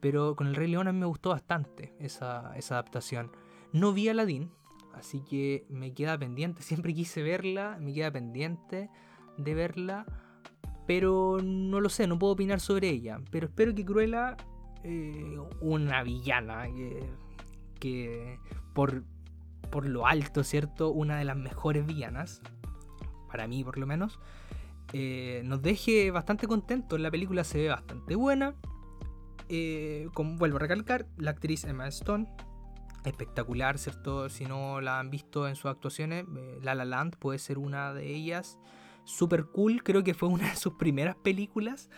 [0.00, 3.30] Pero con El Rey León a mí me gustó bastante esa, esa adaptación.
[3.72, 4.50] No vi Aladdin,
[4.94, 6.62] así que me queda pendiente.
[6.62, 8.90] Siempre quise verla, me queda pendiente
[9.36, 10.06] de verla
[10.86, 13.20] pero no lo sé, no puedo opinar sobre ella.
[13.30, 14.36] Pero espero que Cruella,
[14.82, 16.66] eh, una villana,
[17.78, 18.38] que,
[18.74, 19.04] por,
[19.72, 20.90] por lo alto, ¿cierto?
[20.90, 22.42] Una de las mejores villanas,
[23.28, 24.20] para mí por lo menos,
[24.92, 27.00] eh, nos deje bastante contentos.
[27.00, 28.54] La película se ve bastante buena.
[29.48, 32.28] Eh, vuelvo a recalcar, la actriz Emma Stone,
[33.04, 34.28] espectacular, ¿cierto?
[34.28, 37.94] Si no la han visto en sus actuaciones, eh, La La Land puede ser una
[37.94, 38.58] de ellas.
[39.04, 41.88] Super cool, creo que fue una de sus primeras películas.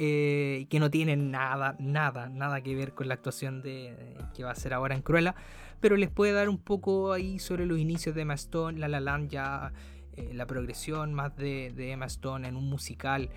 [0.00, 4.52] Eh, que no tiene nada, nada, nada que ver con la actuación de, que va
[4.52, 5.34] a ser ahora en Cruella,
[5.80, 9.20] pero les puede dar un poco ahí sobre los inicios de Emma Stone, La La
[9.28, 9.72] ya
[10.16, 13.30] eh, la progresión más de, Emma Stone en un musical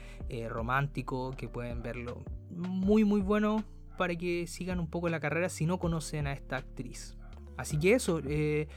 [0.49, 3.65] romántico que pueden verlo muy muy bueno
[4.01, 7.15] para que sigan un poco la carrera si no conocen a esta actriz.
[7.57, 8.67] Así que eso, eh,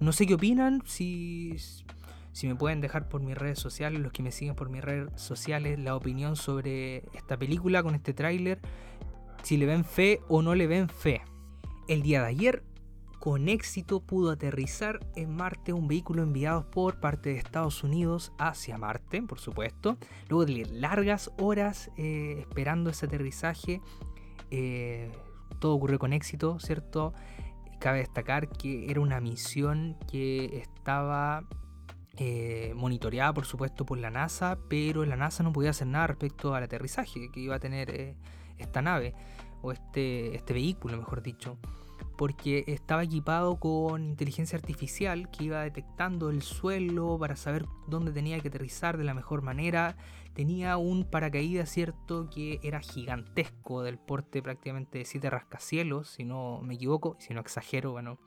[0.00, 1.54] no sé qué opinan, si,
[2.32, 5.08] si me pueden dejar por mis redes sociales, los que me siguen por mis redes
[5.14, 8.60] sociales, la opinión sobre esta película con este tráiler,
[9.44, 11.22] si le ven fe o no le ven fe.
[11.86, 12.64] El día de ayer,
[13.22, 18.78] con éxito pudo aterrizar en Marte un vehículo enviado por parte de Estados Unidos hacia
[18.78, 19.96] Marte, por supuesto,
[20.28, 23.80] luego de largas horas eh, esperando ese aterrizaje
[24.50, 25.08] eh,
[25.60, 27.14] todo ocurrió con éxito, ¿cierto?
[27.78, 31.44] Cabe destacar que era una misión que estaba
[32.16, 36.56] eh, monitoreada, por supuesto, por la NASA, pero la NASA no podía hacer nada respecto
[36.56, 38.16] al aterrizaje que iba a tener
[38.58, 39.14] esta nave,
[39.62, 41.56] o este, este vehículo, mejor dicho
[42.16, 48.38] porque estaba equipado con inteligencia artificial que iba detectando el suelo para saber dónde tenía
[48.40, 49.96] que aterrizar de la mejor manera.
[50.34, 56.60] Tenía un paracaídas, cierto, que era gigantesco, del porte prácticamente de siete rascacielos, si no
[56.62, 58.18] me equivoco, si no exagero, bueno,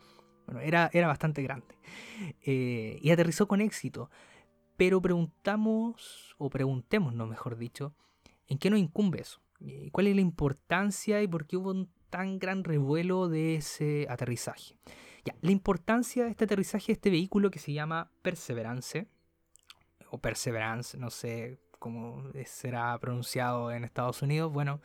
[0.46, 1.78] bueno era, era bastante grande.
[2.42, 4.10] Eh, y aterrizó con éxito.
[4.78, 7.96] Pero preguntamos, o preguntémonos, mejor dicho,
[8.48, 9.42] ¿en qué nos incumbe eso?
[9.92, 14.78] ¿Cuál es la importancia y por qué hubo un tan gran revuelo de ese aterrizaje.
[15.26, 19.10] Ya, la importancia de este aterrizaje de este vehículo que se llama Perseverance,
[20.12, 24.80] o Perseverance, no sé cómo será pronunciado en Estados Unidos, bueno,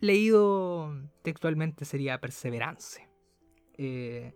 [0.00, 3.08] leído textualmente sería Perseverance.
[3.78, 4.34] Eh,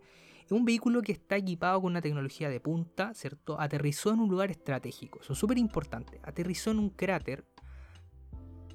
[0.49, 3.59] un vehículo que está equipado con una tecnología de punta, ¿cierto?
[3.59, 6.21] Aterrizó en un lugar estratégico, eso es súper importante.
[6.23, 7.43] Aterrizó en un cráter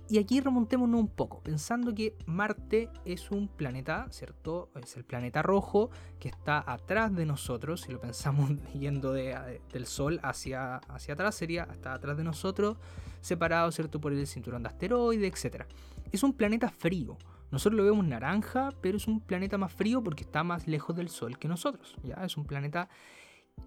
[0.08, 4.70] y aquí remontémonos un poco, pensando que Marte es un planeta, ¿cierto?
[4.82, 5.90] Es el planeta rojo
[6.20, 11.34] que está atrás de nosotros, si lo pensamos yendo de, del Sol hacia, hacia atrás,
[11.34, 12.76] sería hasta atrás de nosotros,
[13.20, 14.00] separado, ¿cierto?
[14.00, 15.64] Por el cinturón de asteroides, etc.
[16.12, 17.16] Es un planeta frío.
[17.50, 21.08] Nosotros lo vemos naranja, pero es un planeta más frío porque está más lejos del
[21.08, 21.96] Sol que nosotros.
[22.02, 22.16] ¿ya?
[22.24, 22.88] Es un planeta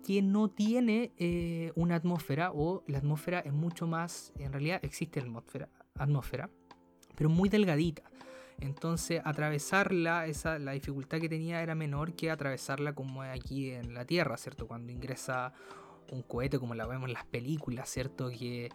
[0.06, 5.19] que no tiene eh, una atmósfera o la atmósfera es mucho más, en realidad existe
[5.19, 6.50] la atmósfera, atmósfera,
[7.16, 8.04] pero muy delgadita.
[8.60, 14.06] Entonces atravesarla, esa, la dificultad que tenía era menor que atravesarla como aquí en la
[14.06, 14.68] Tierra, ¿cierto?
[14.68, 15.54] Cuando ingresa
[16.12, 18.30] un cohete como la vemos en las películas, ¿cierto?
[18.30, 18.70] Que,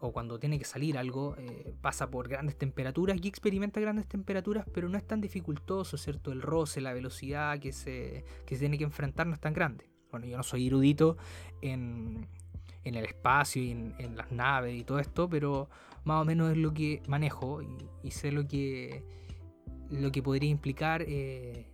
[0.00, 4.64] o cuando tiene que salir algo, eh, pasa por grandes temperaturas y experimenta grandes temperaturas,
[4.72, 6.32] pero no es tan dificultoso, ¿cierto?
[6.32, 9.90] El roce, la velocidad que se, que tiene que enfrentar no es tan grande.
[10.10, 11.18] Bueno, yo no soy erudito
[11.60, 12.26] en,
[12.84, 15.68] en el espacio y en, las naves y todo esto, pero
[16.08, 17.60] más o menos es lo que manejo
[18.02, 19.04] y, sé lo que,
[19.90, 21.70] lo que podría implicar eh,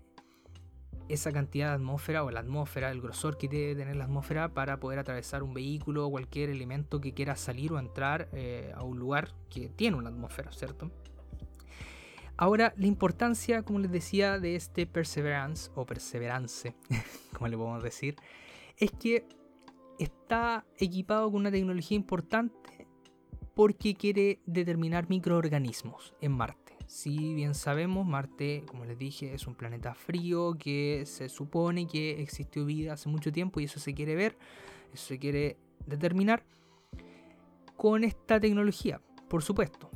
[1.08, 4.80] esa cantidad de atmósfera o la atmósfera, el grosor que debe tener la atmósfera para
[4.80, 8.98] poder atravesar un vehículo o cualquier elemento que quiera salir o entrar eh, a un
[8.98, 10.90] lugar que tiene una atmósfera, ¿cierto?
[12.36, 16.74] Ahora, la importancia, como les decía, de este Perseverance o Perseverance,
[17.34, 18.16] como le podemos decir,
[18.78, 19.28] es que
[20.00, 22.73] está equipado con una tecnología importante
[23.54, 26.76] porque quiere determinar microorganismos en Marte.
[26.86, 32.20] Si bien sabemos, Marte, como les dije, es un planeta frío que se supone que
[32.20, 34.36] existió vida hace mucho tiempo y eso se quiere ver,
[34.92, 36.44] eso se quiere determinar
[37.76, 39.90] con esta tecnología, por supuesto.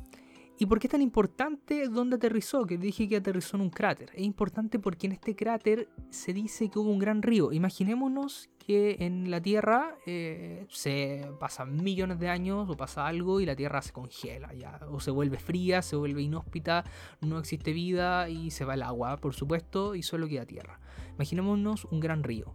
[0.57, 2.65] ¿Y por qué es tan importante dónde aterrizó?
[2.65, 4.11] Que dije que aterrizó en un cráter.
[4.13, 7.53] Es importante porque en este cráter se dice que hubo un gran río.
[7.53, 13.47] Imaginémonos que en la Tierra eh, se pasan millones de años o pasa algo y
[13.47, 14.79] la Tierra se congela ya.
[14.91, 16.83] O se vuelve fría, se vuelve inhóspita,
[17.19, 20.79] no existe vida y se va el agua, por supuesto, y solo queda tierra.
[21.15, 22.53] Imaginémonos un gran río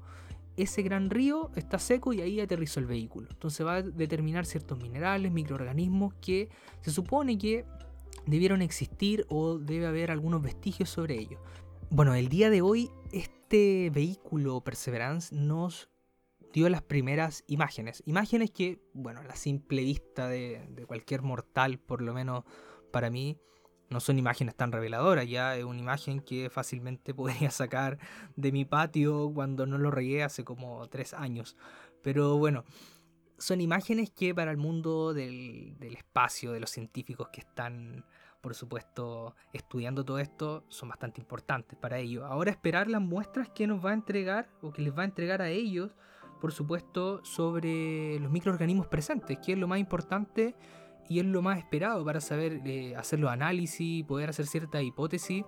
[0.57, 3.27] ese gran río está seco y ahí aterrizó el vehículo.
[3.33, 6.49] Entonces va a determinar ciertos minerales, microorganismos que
[6.81, 7.65] se supone que
[8.25, 11.41] debieron existir o debe haber algunos vestigios sobre ello.
[11.91, 15.89] Bueno, el día de hoy este vehículo Perseverance nos
[16.55, 18.01] dio las primeras imágenes.
[18.07, 22.45] Imágenes que, bueno, la simple vista de, cualquier mortal, por lo menos
[22.93, 23.37] para mí,
[23.91, 27.99] no son imágenes tan reveladoras, ya es una imagen que fácilmente podría sacar
[28.37, 31.57] de mi patio cuando no lo regué hace como tres años.
[32.03, 32.65] Pero bueno,
[33.37, 38.05] son imágenes que para el mundo del, del espacio, de los científicos que están
[38.41, 42.25] por supuesto, estudiando todo esto, son bastante importantes para ellos.
[42.25, 45.41] Ahora esperar las muestras que nos va a entregar o que les va a entregar
[45.41, 45.97] a ellos,
[46.45, 50.55] por supuesto, sobre los microorganismos presentes, que es lo más importante
[51.09, 55.43] y es lo más esperado para saber eh, hacer los análisis, poder hacer cierta hipótesis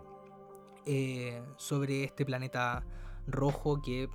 [0.87, 2.83] eh, sobre este planeta
[3.27, 4.09] rojo que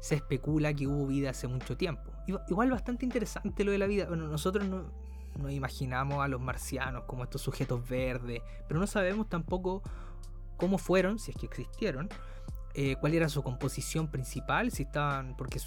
[0.00, 2.10] se especula que hubo vida hace mucho tiempo.
[2.48, 4.06] Igual bastante interesante lo de la vida.
[4.06, 9.82] Bueno, nosotros no, imaginamos a los marcianos como estos sujetos verdes, pero no sabemos tampoco
[10.56, 12.08] cómo fueron, si es que existieron,
[12.72, 15.58] eh, cuál era su composición principal, si estaban, porque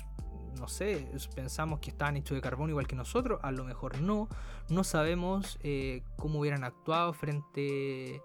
[0.61, 4.29] no sé, pensamos que estaban hechos de carbón igual que nosotros, a lo mejor no,
[4.69, 8.21] no sabemos eh, cómo hubieran actuado frente,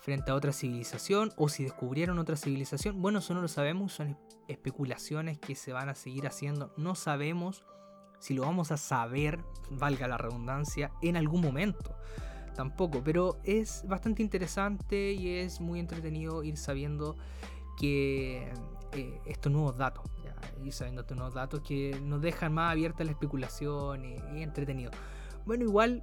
[0.00, 4.18] frente a otra civilización o si descubrieron otra civilización, bueno, eso no lo sabemos, son
[4.48, 7.62] especulaciones que se van a seguir haciendo, no sabemos
[8.20, 9.38] si lo vamos a saber,
[9.70, 11.96] valga la redundancia, en algún momento.
[12.54, 17.16] Tampoco, pero es bastante interesante y es muy entretenido ir sabiendo
[17.78, 18.52] que
[18.92, 20.04] eh, estos nuevos datos,
[20.64, 24.90] ir sabiendo estos nuevos datos que nos dejan más abierta la especulación y, y entretenido.
[25.46, 26.02] Bueno, igual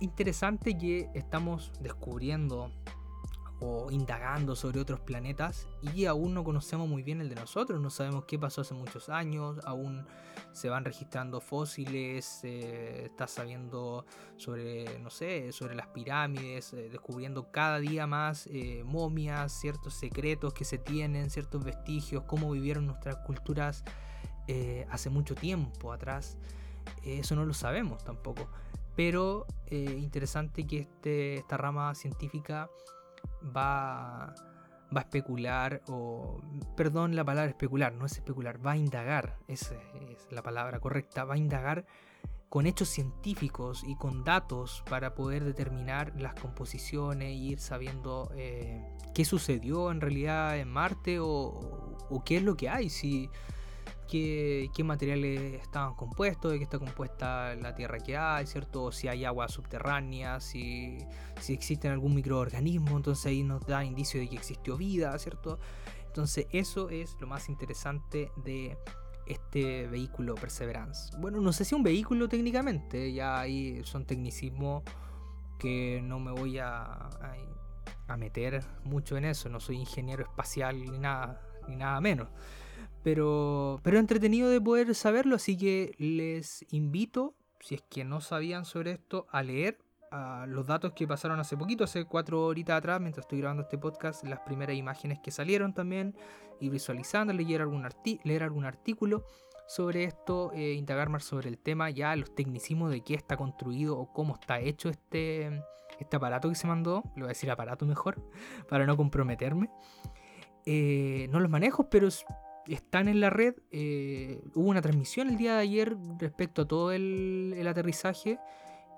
[0.00, 2.70] interesante que estamos descubriendo
[3.64, 7.88] o indagando sobre otros planetas y aún no conocemos muy bien el de nosotros, no
[7.90, 10.06] sabemos qué pasó hace muchos años, aún
[10.52, 14.04] se van registrando fósiles, se está sabiendo
[14.36, 20.52] sobre, no sé, sobre las pirámides, eh, descubriendo cada día más eh, momias, ciertos secretos
[20.52, 23.82] que se tienen, ciertos vestigios, cómo vivieron nuestras culturas
[24.46, 26.36] eh, hace mucho tiempo atrás.
[27.02, 28.48] eso no lo sabemos tampoco.
[28.96, 32.70] Pero interesante que este, esta rama científica
[33.44, 34.34] va,
[34.94, 36.40] va a especular, o
[36.76, 39.74] perdón la palabra especular, no es especular, va a indagar, esa
[40.10, 41.86] es la palabra correcta, va a indagar
[42.54, 48.80] con hechos científicos y con datos para poder determinar las composiciones e ir sabiendo eh,
[49.12, 53.28] qué sucedió en realidad en Marte o, o, qué es lo que hay, si
[54.06, 58.92] qué, materiales estaban compuestos, de qué está compuesta la tierra que hay, ¿cierto?
[58.92, 60.98] Si hay agua subterránea, si,
[61.40, 65.58] si existe algún microorganismo, entonces ahí nos da indicio de que existió vida, ¿cierto?
[66.06, 68.76] Entonces eso es lo más interesante de
[69.26, 71.16] este vehículo Perseverance.
[71.18, 74.82] Bueno, no sé si un vehículo técnicamente, ya ahí son tecnicismos
[75.58, 77.08] que no me voy a,
[78.06, 82.28] a meter mucho en eso, no soy ingeniero espacial ni nada, ni nada menos.
[83.04, 88.64] Pero, pero entretenido de poder saberlo, así que les invito, si es que no sabían
[88.64, 89.78] sobre esto, a leer
[90.46, 94.24] los datos que pasaron hace poquito, hace cuatro horitas atrás, mientras estoy grabando este podcast,
[94.24, 96.16] las primeras imágenes que salieron también,
[96.60, 97.86] y visualizando, leer algún,
[98.22, 99.26] leer algún artículo
[99.66, 103.98] sobre esto, eh, indagar más sobre el tema, ya los tecnicismos de qué está construido
[103.98, 105.62] o cómo está hecho este,
[105.98, 108.22] este aparato que se mandó, le voy a decir aparato mejor,
[108.68, 109.68] para no comprometerme.
[110.64, 112.08] Eh, no los manejo, pero
[112.66, 113.54] están en la red.
[113.70, 118.38] Eh, hubo una transmisión el día de ayer respecto a todo el, aterrizaje.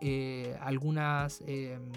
[0.01, 1.91] Eh, algunas, em,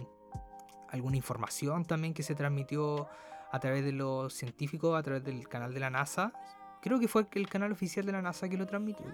[0.90, 3.08] alguna información también que se transmitió
[3.52, 6.34] a través de los científicos, a través del canal de la NASA.
[6.82, 9.06] Creo que fue el canal oficial de la NASA que lo transmitió.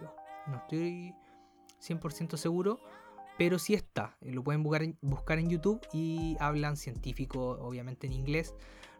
[0.47, 1.15] No estoy
[1.79, 2.79] 100% seguro,
[3.37, 4.15] pero sí está.
[4.21, 8.53] Lo pueden buscar buscar en YouTube y hablan científicos, obviamente en inglés,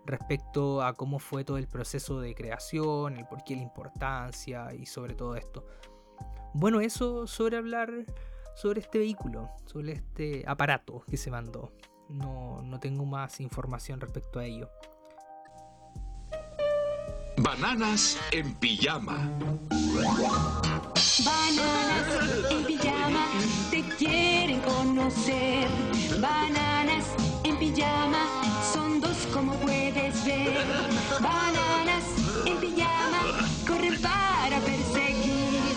[0.05, 5.15] respecto a cómo fue todo el proceso de creación, el porqué, la importancia y sobre
[5.15, 5.65] todo esto.
[6.53, 8.05] Bueno, eso sobre hablar
[8.55, 11.71] sobre este vehículo, sobre este aparato que se mandó.
[12.09, 14.69] No, no tengo más información respecto a ello.
[17.37, 19.29] Bananas en pijama.
[21.25, 23.27] Bananas en pijama
[23.71, 25.67] te quieren conocer.
[26.21, 27.05] Bananas
[27.43, 28.25] en pijama
[28.73, 29.84] son dos como puedes
[30.25, 30.65] ver.
[31.21, 32.05] Bananas
[32.45, 33.21] en pijama
[33.67, 35.75] corren para perseguir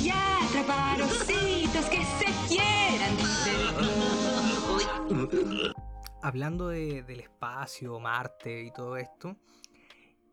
[0.00, 3.42] y atrapar ositos que se quieran divertir.
[6.22, 9.36] Hablando de, del espacio, Marte y todo esto,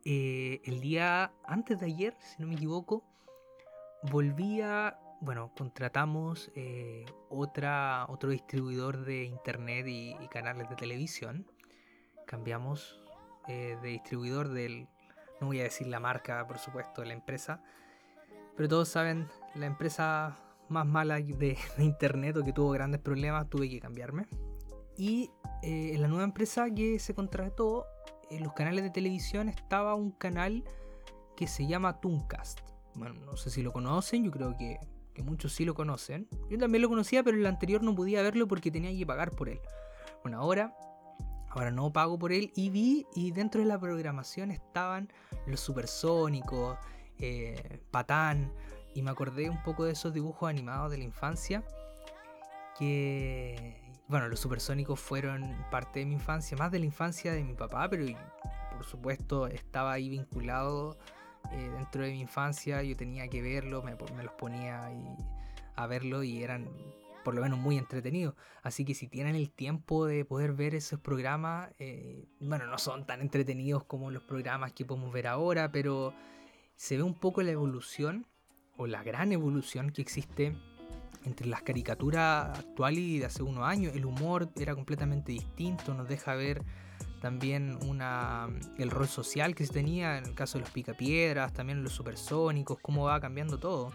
[0.05, 3.03] eh, el día antes de ayer, si no me equivoco,
[4.03, 11.51] volvía, bueno, contratamos eh, otra, otro distribuidor de internet y, canales de televisión.
[12.25, 13.01] Cambiamos
[13.49, 14.87] eh, de distribuidor del,
[15.41, 17.61] no voy a decir la marca, por supuesto, de la empresa,
[18.55, 20.37] pero todos saben, la empresa
[20.69, 24.25] más mala de, internet o que tuvo grandes problemas, tuve que cambiarme.
[24.97, 25.31] Y
[25.63, 27.85] eh, en la nueva empresa que se contrató,
[28.29, 30.63] en los canales de televisión estaba un canal
[31.35, 32.69] que se llama Tooncast
[32.99, 34.79] bueno, no sé si lo conocen, yo creo que,
[35.23, 36.29] muchos sí lo conocen.
[36.49, 39.49] Yo también lo conocía, pero el anterior no podía verlo porque tenía que pagar por
[39.49, 39.59] él.
[40.21, 40.73] Bueno, ahora
[41.49, 45.11] Ahora no pago por él y vi y dentro de la programación estaban
[45.47, 46.77] los supersónicos,
[47.17, 48.53] eh, Patán,
[48.93, 51.63] y me acordé un poco de esos dibujos animados de la infancia
[52.77, 57.53] que bueno, los supersónicos fueron parte de mi infancia, más de la infancia de mi
[57.53, 58.05] papá, pero
[58.71, 60.97] por supuesto estaba ahí vinculado
[61.51, 64.91] eh, dentro de mi infancia, yo tenía que verlo, me, los ponía
[65.75, 66.67] a verlo y eran
[67.23, 68.35] por lo menos muy entretenidos.
[68.61, 73.05] Así que si tienen el tiempo de poder ver esos programas, eh, bueno, no son
[73.05, 76.13] tan entretenidos como los programas que podemos ver ahora, pero
[76.75, 78.25] se ve un poco la evolución
[78.77, 80.55] o la gran evolución que existe
[81.25, 83.93] entre las caricaturas actuales y de hace unos años.
[83.95, 86.63] El humor era completamente distinto, nos deja ver
[87.21, 88.47] también una,
[88.77, 92.79] el rol social que se tenía en el caso de los picapiedras, también los supersónicos,
[92.81, 93.91] cómo va cambiando todo.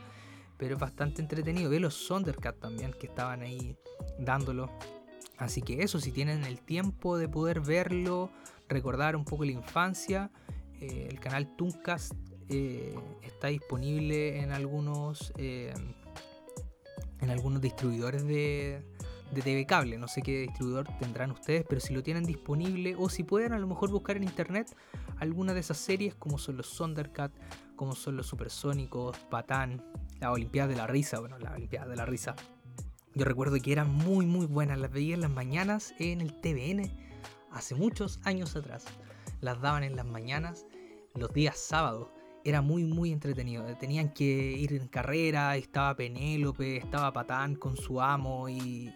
[0.56, 1.70] Pero es bastante entretenido.
[1.70, 3.76] Ve los Sondercat también que estaban ahí
[4.18, 4.70] dándolo.
[5.36, 8.30] Así que eso, si tienen el tiempo de poder verlo,
[8.68, 10.30] recordar un poco la infancia,
[10.80, 12.12] eh, el canal Tuncast
[12.48, 15.72] eh, está disponible en algunos eh,
[17.20, 18.82] en algunos distribuidores de,
[19.32, 19.98] de TV cable.
[19.98, 23.58] No sé qué distribuidor tendrán ustedes, pero si lo tienen disponible o si pueden a
[23.58, 24.74] lo mejor buscar en internet
[25.18, 27.32] alguna de esas series como son los Sondercat,
[27.76, 29.82] como son los Supersónicos, Patán,
[30.24, 32.34] la Olimpiada de la Risa, bueno, la Olimpiada de la Risa.
[33.14, 36.90] Yo recuerdo que eran muy muy buenas, las veía en las mañanas en el TVN
[37.52, 38.86] hace muchos años atrás.
[39.42, 40.64] Las daban en las mañanas
[41.14, 42.08] los días sábados
[42.42, 43.66] era muy, muy entretenido.
[43.76, 48.94] Tenían que ir en carrera, estaba Penélope, estaba Patán con su amo y,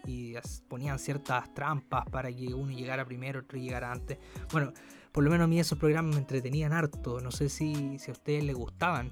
[0.66, 4.16] ponían ciertas trampas para que uno llegara primero, otro llegara antes.
[4.50, 4.72] Bueno,
[5.12, 7.20] por lo menos a mí esos programas me entretenían harto.
[7.20, 9.10] No sé si, si a ustedes les gustaban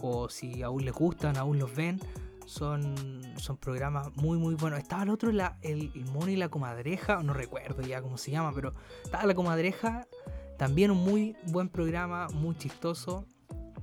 [0.00, 2.00] o si aún les gustan, aún los ven.
[2.46, 2.94] Son,
[3.38, 4.78] son programas muy muy buenos.
[4.78, 8.52] Estaba el otro, el, el mono y la comadreja, no recuerdo ya cómo se llama,
[8.54, 10.06] pero estaba la comadreja.
[10.58, 13.26] También un muy buen programa, muy chistoso.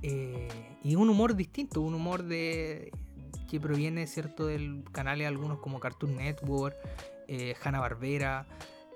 [0.02, 0.48] Eh,
[0.82, 2.90] y un humor distinto, un humor de
[3.48, 6.76] que proviene, ¿cierto?, del canales algunos como Cartoon Network,
[7.28, 8.46] eh, Hanna-Barbera,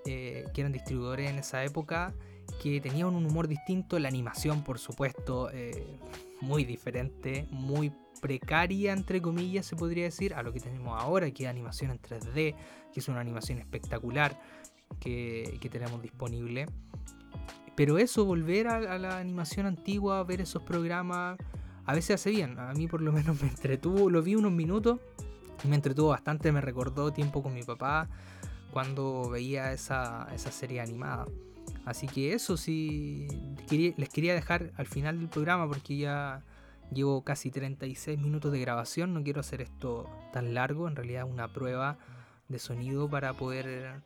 [0.05, 2.15] eh, que eran distribuidores en esa época,
[2.63, 5.51] que tenían un humor distinto, la animación, por supuesto,
[6.41, 11.45] muy diferente, muy precaria, entre comillas, se podría decir, a lo que tenemos ahora, que
[11.45, 12.55] es animación en 3D,
[12.93, 14.39] que es una animación espectacular
[15.01, 16.67] que, tenemos disponible.
[17.75, 21.39] Pero eso, volver a, la animación antigua, ver esos programas,
[21.85, 22.59] a veces hace bien.
[22.59, 24.99] A mí por lo menos me entretuvo, lo vi unos minutos
[25.65, 28.09] y me entretuvo bastante, me recordó tiempo con mi papá
[28.73, 31.27] cuando veía esa, serie animada.
[31.87, 33.29] Así que eso sí,
[33.71, 36.43] les quería dejar al final del programa porque ya
[36.93, 41.47] llevo casi 36 minutos de grabación, no quiero hacer esto tan largo, en realidad una
[41.47, 41.97] prueba
[42.49, 44.03] de sonido para poder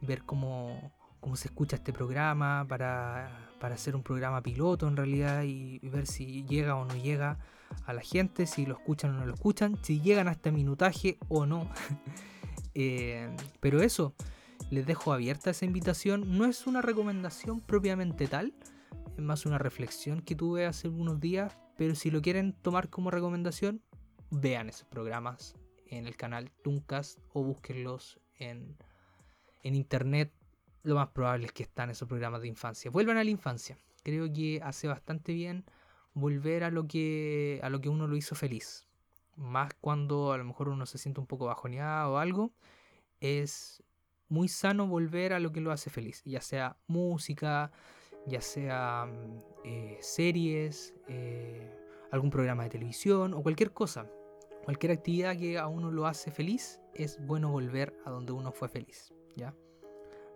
[0.00, 5.78] ver cómo, cómo se escucha este programa, para, hacer un programa piloto en realidad y,
[5.78, 7.38] ver si llega o no llega
[7.86, 11.18] a la gente, si lo escuchan o no lo escuchan, si llegan a este minutaje
[11.28, 11.70] o no.
[12.74, 13.28] Eh,
[13.60, 14.14] pero eso,
[14.72, 16.38] les dejo abierta esa invitación.
[16.38, 18.54] No es una recomendación propiamente tal,
[19.16, 23.10] es más una reflexión que tuve hace algunos días, pero si lo quieren tomar como
[23.10, 23.82] recomendación,
[24.30, 25.56] vean esos programas
[25.88, 28.78] en el canal Tuncas o búsquenlos en,
[29.62, 30.32] en internet
[30.84, 32.90] lo más probable es que están esos programas de infancia.
[32.90, 33.76] Vuelvan a la infancia.
[34.02, 35.66] Creo que hace bastante bien
[36.14, 38.88] volver a lo que a lo que uno lo hizo feliz.
[39.36, 42.52] Más cuando a lo mejor uno se siente un poco bajoneado o algo,
[43.20, 43.82] es
[44.32, 47.70] muy sano volver a lo que lo hace feliz, ya sea música,
[48.26, 51.70] ya sea mm, eh, series, eh,
[52.10, 54.10] algún programa de televisión o cualquier cosa.
[54.64, 58.68] Cualquier actividad que a uno lo hace feliz, es bueno volver a donde uno fue
[58.68, 59.54] feliz, ¿ya?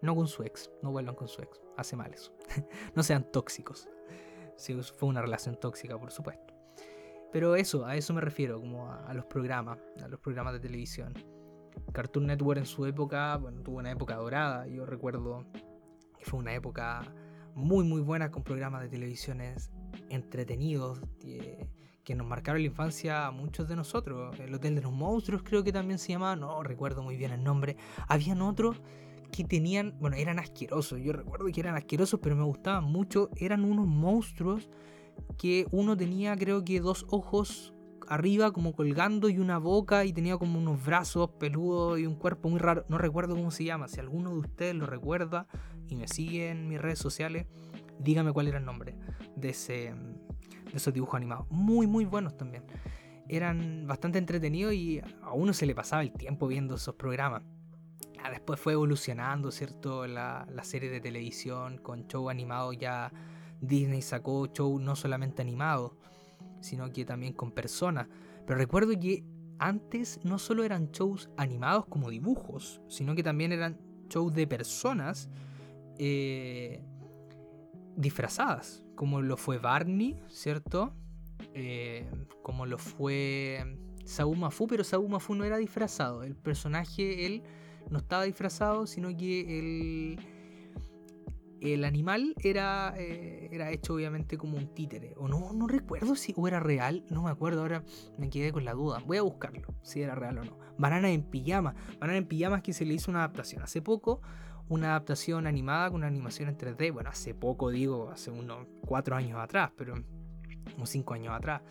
[0.03, 2.37] No con su ex, no vuelvan con su ex, hace mal eso.
[2.95, 3.89] no sean tóxicos.
[4.57, 6.53] Si fue una relación tóxica, por supuesto.
[7.33, 11.15] Pero eso, a eso me refiero, como a, los programas, a los programas de televisión.
[11.93, 14.67] Cartoon Network en su época, tuvo una época dorada.
[14.67, 15.45] Yo recuerdo
[16.19, 17.03] que fue una época
[17.55, 19.71] muy, muy buena con programas de televisiones
[20.11, 21.69] entretenidos que,
[22.05, 24.39] que nos marcaron la infancia a muchos de nosotros.
[24.39, 27.43] El Hotel de los Monstruos creo que también se llamaba, no recuerdo muy bien el
[27.43, 27.77] nombre.
[28.09, 28.81] Habían otros
[29.33, 33.65] que tenían, bueno, eran asquerosos, yo recuerdo que eran asquerosos, pero me gustaban mucho, eran
[33.65, 34.71] unos monstruos
[35.37, 37.75] que uno tenía creo que dos ojos
[38.09, 42.49] arriba como colgando y una boca y tenía como unos brazos peludos y un cuerpo
[42.49, 45.47] muy raro, no recuerdo cómo se llama, si alguno de ustedes lo recuerda
[45.89, 47.47] y me sigue en mis redes sociales,
[47.99, 48.97] dígame cuál era el nombre
[49.37, 52.65] de, ese, de esos dibujos animados, muy muy buenos también.
[53.29, 57.43] Eran bastante entretenidos y a uno se le pasaba el tiempo viendo esos programas
[58.15, 60.07] ya después fue evolucionando, ¿cierto?
[60.07, 63.13] La, la serie de televisión con show animado ya
[63.61, 65.97] Disney sacó show no solamente animado,
[66.61, 68.09] sino que también con personas.
[68.47, 69.25] Pero recuerdo que
[69.59, 73.79] antes no solo eran shows animados como dibujos, sino que también eran
[74.09, 75.29] shows de personas
[75.99, 76.83] eh,
[77.97, 80.93] disfrazadas, como lo fue Barney, ¿cierto?
[81.55, 82.09] Eh,
[82.43, 86.23] como lo fue Sabu Mafu, pero Sabu Mafu no era disfrazado.
[86.23, 87.43] El personaje, él
[87.91, 90.21] no estaba disfrazado, sino que el,
[91.61, 95.15] el animal era, eh, era hecho obviamente como un títere.
[95.17, 97.83] O no, no recuerdo si era real, no me acuerdo, ahora
[98.19, 99.03] me quedé con la duda.
[99.07, 100.59] Voy a buscarlo, si era real o no.
[100.79, 101.75] Banana en pijama.
[101.99, 103.63] Banana en pijama es que se le hizo una adaptación.
[103.63, 104.21] Hace poco,
[104.69, 106.93] una adaptación animada con una animación en 3D.
[106.93, 109.95] Bueno, hace poco digo, hace unos 4 años atrás, pero
[110.77, 111.63] unos 5 años atrás.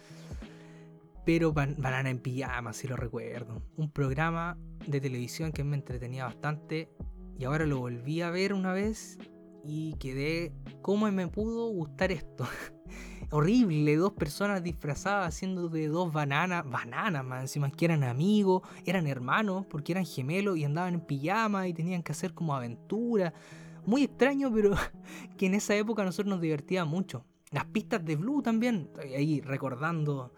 [1.25, 3.61] Pero Banana en pijama, si lo recuerdo.
[3.77, 4.57] Un programa
[4.87, 6.89] de televisión que me entretenía bastante.
[7.37, 9.17] Y ahora lo volví a ver una vez
[9.67, 12.47] y quedé, ¿cómo me pudo gustar esto?
[13.31, 19.07] Horrible, dos personas disfrazadas haciendo de dos bananas, bananas más encima que eran amigos, eran
[19.07, 23.33] hermanos porque eran gemelos y andaban en pijama y tenían que hacer como aventura.
[23.85, 24.71] Muy extraño, pero
[25.37, 27.25] que en esa época nosotros nos divertía mucho.
[27.51, 30.33] Las pistas de Blue también, ahí recordando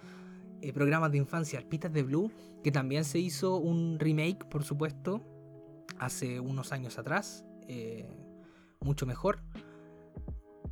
[0.61, 2.31] eh, programas de infancia, las pistas de Blue,
[2.63, 5.21] que también se hizo un remake, por supuesto,
[5.99, 7.45] hace unos años atrás.
[7.67, 8.07] Eh,
[8.81, 9.41] mucho mejor.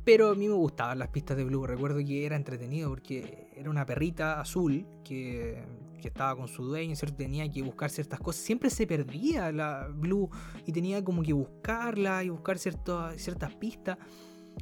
[0.06, 1.66] Pero a mí me gustaban las pistas de Blue.
[1.66, 5.64] Recuerdo que era entretenido porque era una perrita azul que,
[6.00, 7.16] que estaba con su dueño, ¿cierto?
[7.16, 8.42] Tenía que buscar ciertas cosas.
[8.42, 10.30] Siempre se perdía la Blue
[10.64, 13.98] y tenía como que buscarla y buscar ciertas pistas.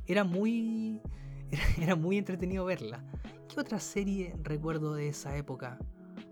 [0.06, 1.02] Era muy,
[1.78, 3.04] era, muy entretenido verla.
[3.48, 5.78] ¿Qué otra serie recuerdo de esa época?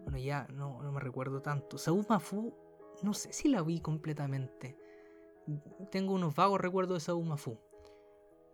[0.05, 1.77] Bueno, ya no, no me recuerdo tanto.
[1.77, 2.55] Saúl Mafu,
[3.03, 4.82] no sé si la vi completamente
[5.91, 7.59] tengo unos vagos recuerdos de Sabu Mafu.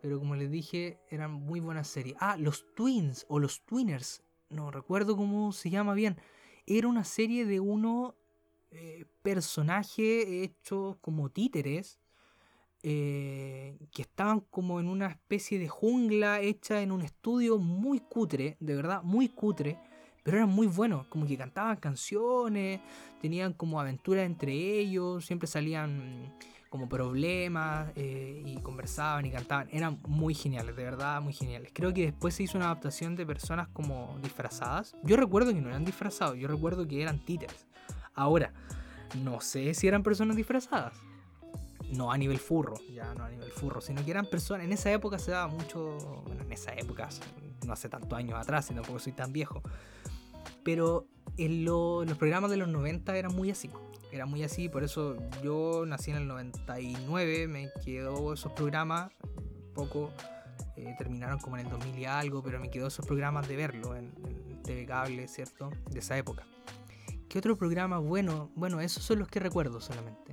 [0.01, 2.16] Pero como les dije, eran muy buenas series.
[2.20, 4.22] Ah, los Twins o los Twinners.
[4.49, 6.16] No recuerdo cómo se llama bien.
[6.66, 8.14] Era una serie de uno
[8.70, 11.99] eh, personaje hecho como títeres.
[12.84, 18.57] Eh, que estaban como en una especie de jungla hecha en un estudio muy cutre,
[18.61, 19.80] de verdad, muy cutre,
[20.22, 22.80] pero eran muy buenos, como que cantaban canciones,
[23.20, 26.32] tenían como aventuras entre ellos, siempre salían
[26.69, 29.69] como problemas eh, y conversaban y cantaban.
[29.73, 31.71] Eran muy geniales, de verdad, muy geniales.
[31.73, 34.95] Creo que después se hizo una adaptación de personas como disfrazadas.
[35.03, 37.66] Yo recuerdo que no eran disfrazados, yo recuerdo que eran títeres.
[38.14, 38.53] Ahora,
[39.23, 40.95] no sé si eran personas disfrazadas.
[41.91, 44.66] No a nivel furro, ya no a nivel furro, sino que eran personas.
[44.66, 46.23] En esa época se daba mucho.
[46.27, 47.09] Bueno, en esa época,
[47.66, 49.62] no hace tantos años atrás, y tampoco soy tan viejo.
[50.62, 51.07] Pero
[51.39, 53.71] en los programas de los 90 eran muy así
[54.11, 59.11] era muy así, por eso yo nací en el 99, me quedó esos programas,
[59.75, 60.11] poco
[60.77, 63.97] eh, terminaron como en el 2000 y algo, pero me quedó esos programas de verlo
[63.97, 64.13] en,
[64.63, 65.71] TV Cable, ¿cierto?
[65.91, 66.45] De esa época.
[67.29, 68.51] ¿Qué otro programa bueno?
[68.55, 70.33] Bueno, esos son los que recuerdo solamente.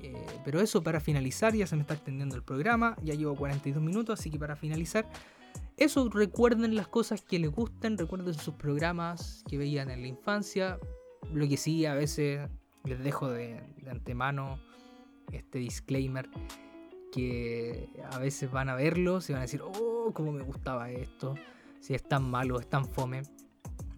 [0.00, 0.14] Eh,
[0.44, 4.20] pero eso para finalizar, ya se me está extendiendo el programa, ya llevo 42 minutos,
[4.20, 5.08] así que para finalizar,
[5.76, 10.78] eso recuerden las cosas que les gustan, recuerden sus programas que veían en la infancia.
[11.32, 12.48] Lo que sí, a veces
[12.84, 13.60] les dejo de,
[13.90, 14.58] antemano
[15.32, 16.28] este disclaimer
[17.12, 21.34] que a veces van a verlo, se van a decir, oh, cómo me gustaba esto,
[21.80, 23.22] si es tan malo, es tan fome.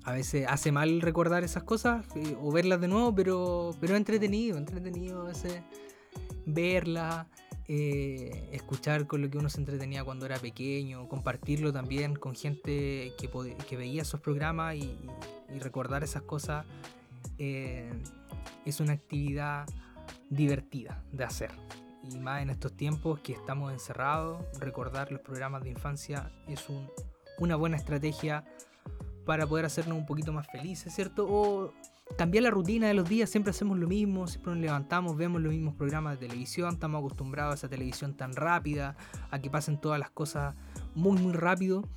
[0.05, 4.59] A veces hace mal recordar esas cosas eh, o verlas de nuevo, pero, pero entretenido,
[4.59, 5.63] entretenido a veces
[6.45, 7.27] verla,
[7.67, 13.13] eh, escuchar con lo que uno se entretenía cuando era pequeño, compartirlo también con gente
[13.19, 14.99] que, que veía esos programas y,
[15.61, 16.67] recordar esas cosas.
[17.39, 17.91] Eh,
[18.65, 19.67] es una actividad
[20.31, 21.51] divertida de hacer.
[22.11, 26.67] Y más en estos tiempos que estamos encerrados, recordar los programas de infancia es
[27.39, 28.45] una buena estrategia
[29.25, 31.27] para poder hacernos un poquito más felices, ¿cierto?
[31.27, 31.73] O
[32.19, 35.53] cambiar la rutina de los días, siempre hacemos lo mismo, siempre nos levantamos, vemos los
[35.53, 38.97] mismos programas de televisión, estamos acostumbrados a esa televisión tan rápida,
[39.31, 40.55] a que pasen todas las cosas
[40.95, 41.89] muy muy rápido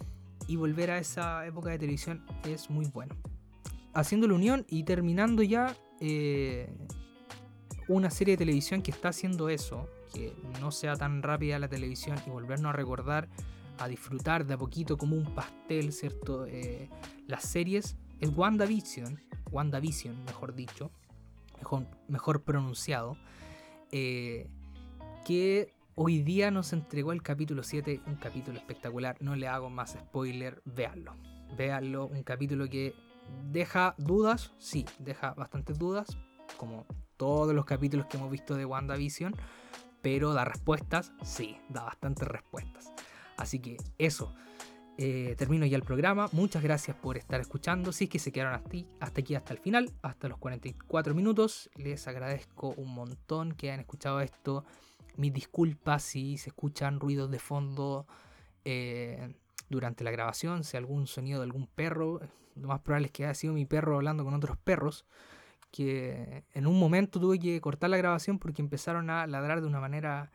[0.47, 3.15] y volver a esa época de televisión es muy bueno.
[3.93, 6.69] Haciendo la unión y terminando ya, eh,
[7.87, 12.17] una serie de televisión que está haciendo eso, que no sea tan rápida la televisión
[12.25, 13.29] y volvernos a recordar,
[13.79, 16.45] a disfrutar de a poquito como un pastel, ¿cierto?
[16.45, 16.89] Eh,
[17.27, 19.21] las series es WandaVision,
[19.51, 20.91] WandaVision, mejor dicho,
[22.07, 23.17] mejor, pronunciado,
[23.91, 24.47] eh,
[25.25, 29.91] que hoy día nos entregó el capítulo 7, un capítulo espectacular, no le hago más
[29.91, 31.15] spoiler, véanlo,
[31.57, 32.93] véanlo, un capítulo que
[33.51, 36.17] deja dudas, sí, deja bastantes dudas,
[36.57, 36.85] como
[37.17, 39.35] todos los capítulos que hemos visto de WandaVision,
[40.01, 42.91] pero da respuestas, sí, da bastantes respuestas.
[43.37, 44.33] Así que eso.
[44.99, 46.27] Eh, termino ya el programa.
[46.31, 47.91] Muchas gracias por estar escuchando.
[47.91, 48.55] Si es que se quedaron
[48.99, 53.81] hasta, aquí, hasta el final, hasta los 44 minutos, les agradezco un montón que hayan
[53.81, 54.65] escuchado esto.
[55.15, 58.07] Mis disculpas si se escuchan ruidos de fondo
[58.65, 59.35] eh,
[59.69, 62.19] durante la grabación, si algún sonido de algún perro.
[62.55, 65.05] Lo más probable es que haya sido mi perro hablando con otros perros.
[65.71, 69.79] Que en un momento tuve que cortar la grabación porque empezaron a ladrar de una
[69.79, 70.31] manera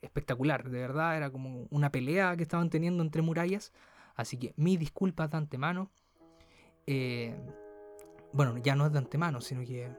[0.00, 0.70] espectacular.
[0.70, 3.72] De verdad, era como una pelea que estaban teniendo entre murallas.
[4.14, 5.90] Así que mis disculpas de antemano.
[6.86, 7.34] Eh,
[8.32, 9.90] bueno, ya no es de antemano, sino que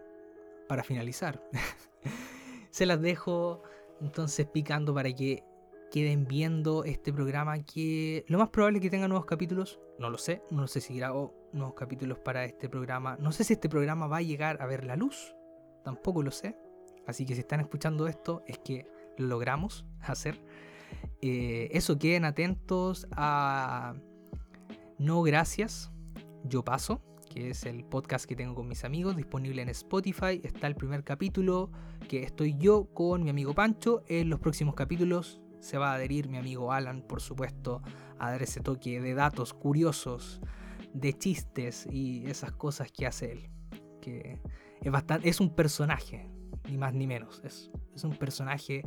[0.67, 1.43] para finalizar.
[2.71, 3.63] Se las dejo
[4.01, 5.43] entonces picando para que
[5.91, 9.79] queden viendo este programa que lo más probable es que tenga nuevos capítulos.
[9.99, 13.17] No lo sé, no sé si grabo nuevos capítulos para este programa.
[13.19, 15.35] No sé si este programa va a llegar a ver la luz.
[15.83, 16.57] Tampoco lo sé.
[17.05, 18.85] Así que si están escuchando esto es que
[19.17, 20.39] lo logramos hacer.
[21.21, 23.95] Eh, eso, queden atentos a
[24.97, 25.91] No Gracias,
[26.43, 27.01] Yo Paso,
[27.33, 30.41] que es el podcast que tengo con mis amigos, disponible en Spotify.
[30.43, 31.71] Está el primer capítulo
[32.07, 34.03] que estoy yo con mi amigo Pancho.
[34.07, 37.81] En los próximos capítulos se va a adherir mi amigo Alan, por supuesto,
[38.19, 40.39] a dar ese toque de datos curiosos,
[40.93, 43.49] de chistes y esas cosas que hace él.
[44.01, 44.39] Que
[44.81, 46.31] es, bastante, es un personaje,
[46.69, 47.41] ni más ni menos.
[47.43, 48.85] Es, es un personaje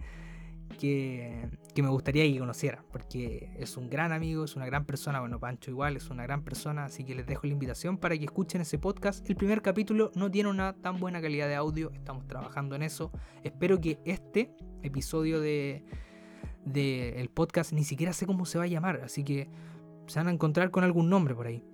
[0.78, 5.38] que, me gustaría que conociera, porque es un gran amigo, es una gran persona, bueno,
[5.38, 8.62] Pancho igual, es una gran persona, así que les dejo la invitación para que escuchen
[8.62, 9.28] ese podcast.
[9.28, 13.12] El primer capítulo no tiene una tan buena calidad de audio, estamos trabajando en eso.
[13.44, 15.84] Espero que este episodio de,
[16.64, 19.48] de el podcast ni siquiera sé cómo se va a llamar, así que
[20.06, 21.64] se van a encontrar con algún nombre por ahí.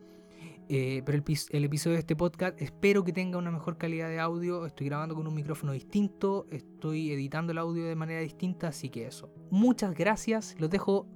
[0.68, 4.66] Eh, pero el, episodio de este podcast espero que tenga una mejor calidad de audio.
[4.66, 9.06] Estoy grabando con un micrófono distinto, estoy editando el audio de manera distinta, así que
[9.06, 9.32] eso.
[9.50, 11.06] Muchas gracias, los dejo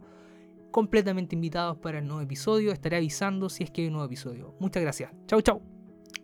[0.70, 2.70] completamente invitados para el nuevo episodio.
[2.70, 4.54] Estaré avisando si es que hay un nuevo episodio.
[4.60, 5.10] Muchas gracias.
[5.26, 5.62] Chau, chau.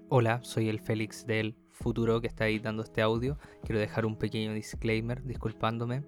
[0.08, 3.38] Hola, soy el Félix del futuro que está editando este audio.
[3.64, 6.04] Quiero dejar un pequeño disclaimer disculpándome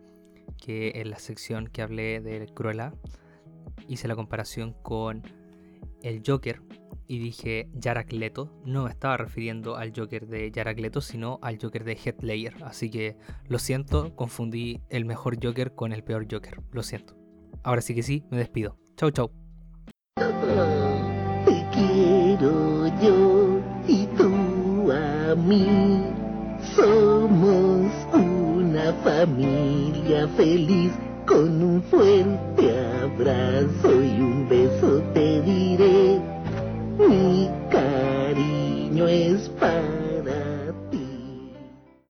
[0.57, 2.93] que en la sección que hablé del Cruella
[3.87, 5.23] hice la comparación con
[6.03, 6.63] el Joker
[7.07, 11.59] y dije Jared Leto, no me estaba refiriendo al Joker de Jared Leto, sino al
[11.61, 12.57] Joker de Heath Ledger.
[12.63, 16.61] Así que lo siento, confundí el mejor Joker con el peor Joker.
[16.71, 17.17] Lo siento.
[17.63, 18.77] Ahora sí que sí, me despido.
[18.97, 19.31] Chau, chau.
[20.17, 26.13] Te quiero yo y tú a mí.
[26.75, 27.78] Somos
[29.05, 30.93] familia feliz.
[31.27, 36.19] Con un fuerte abrazo y un beso te diré
[36.99, 39.98] mi cariño es para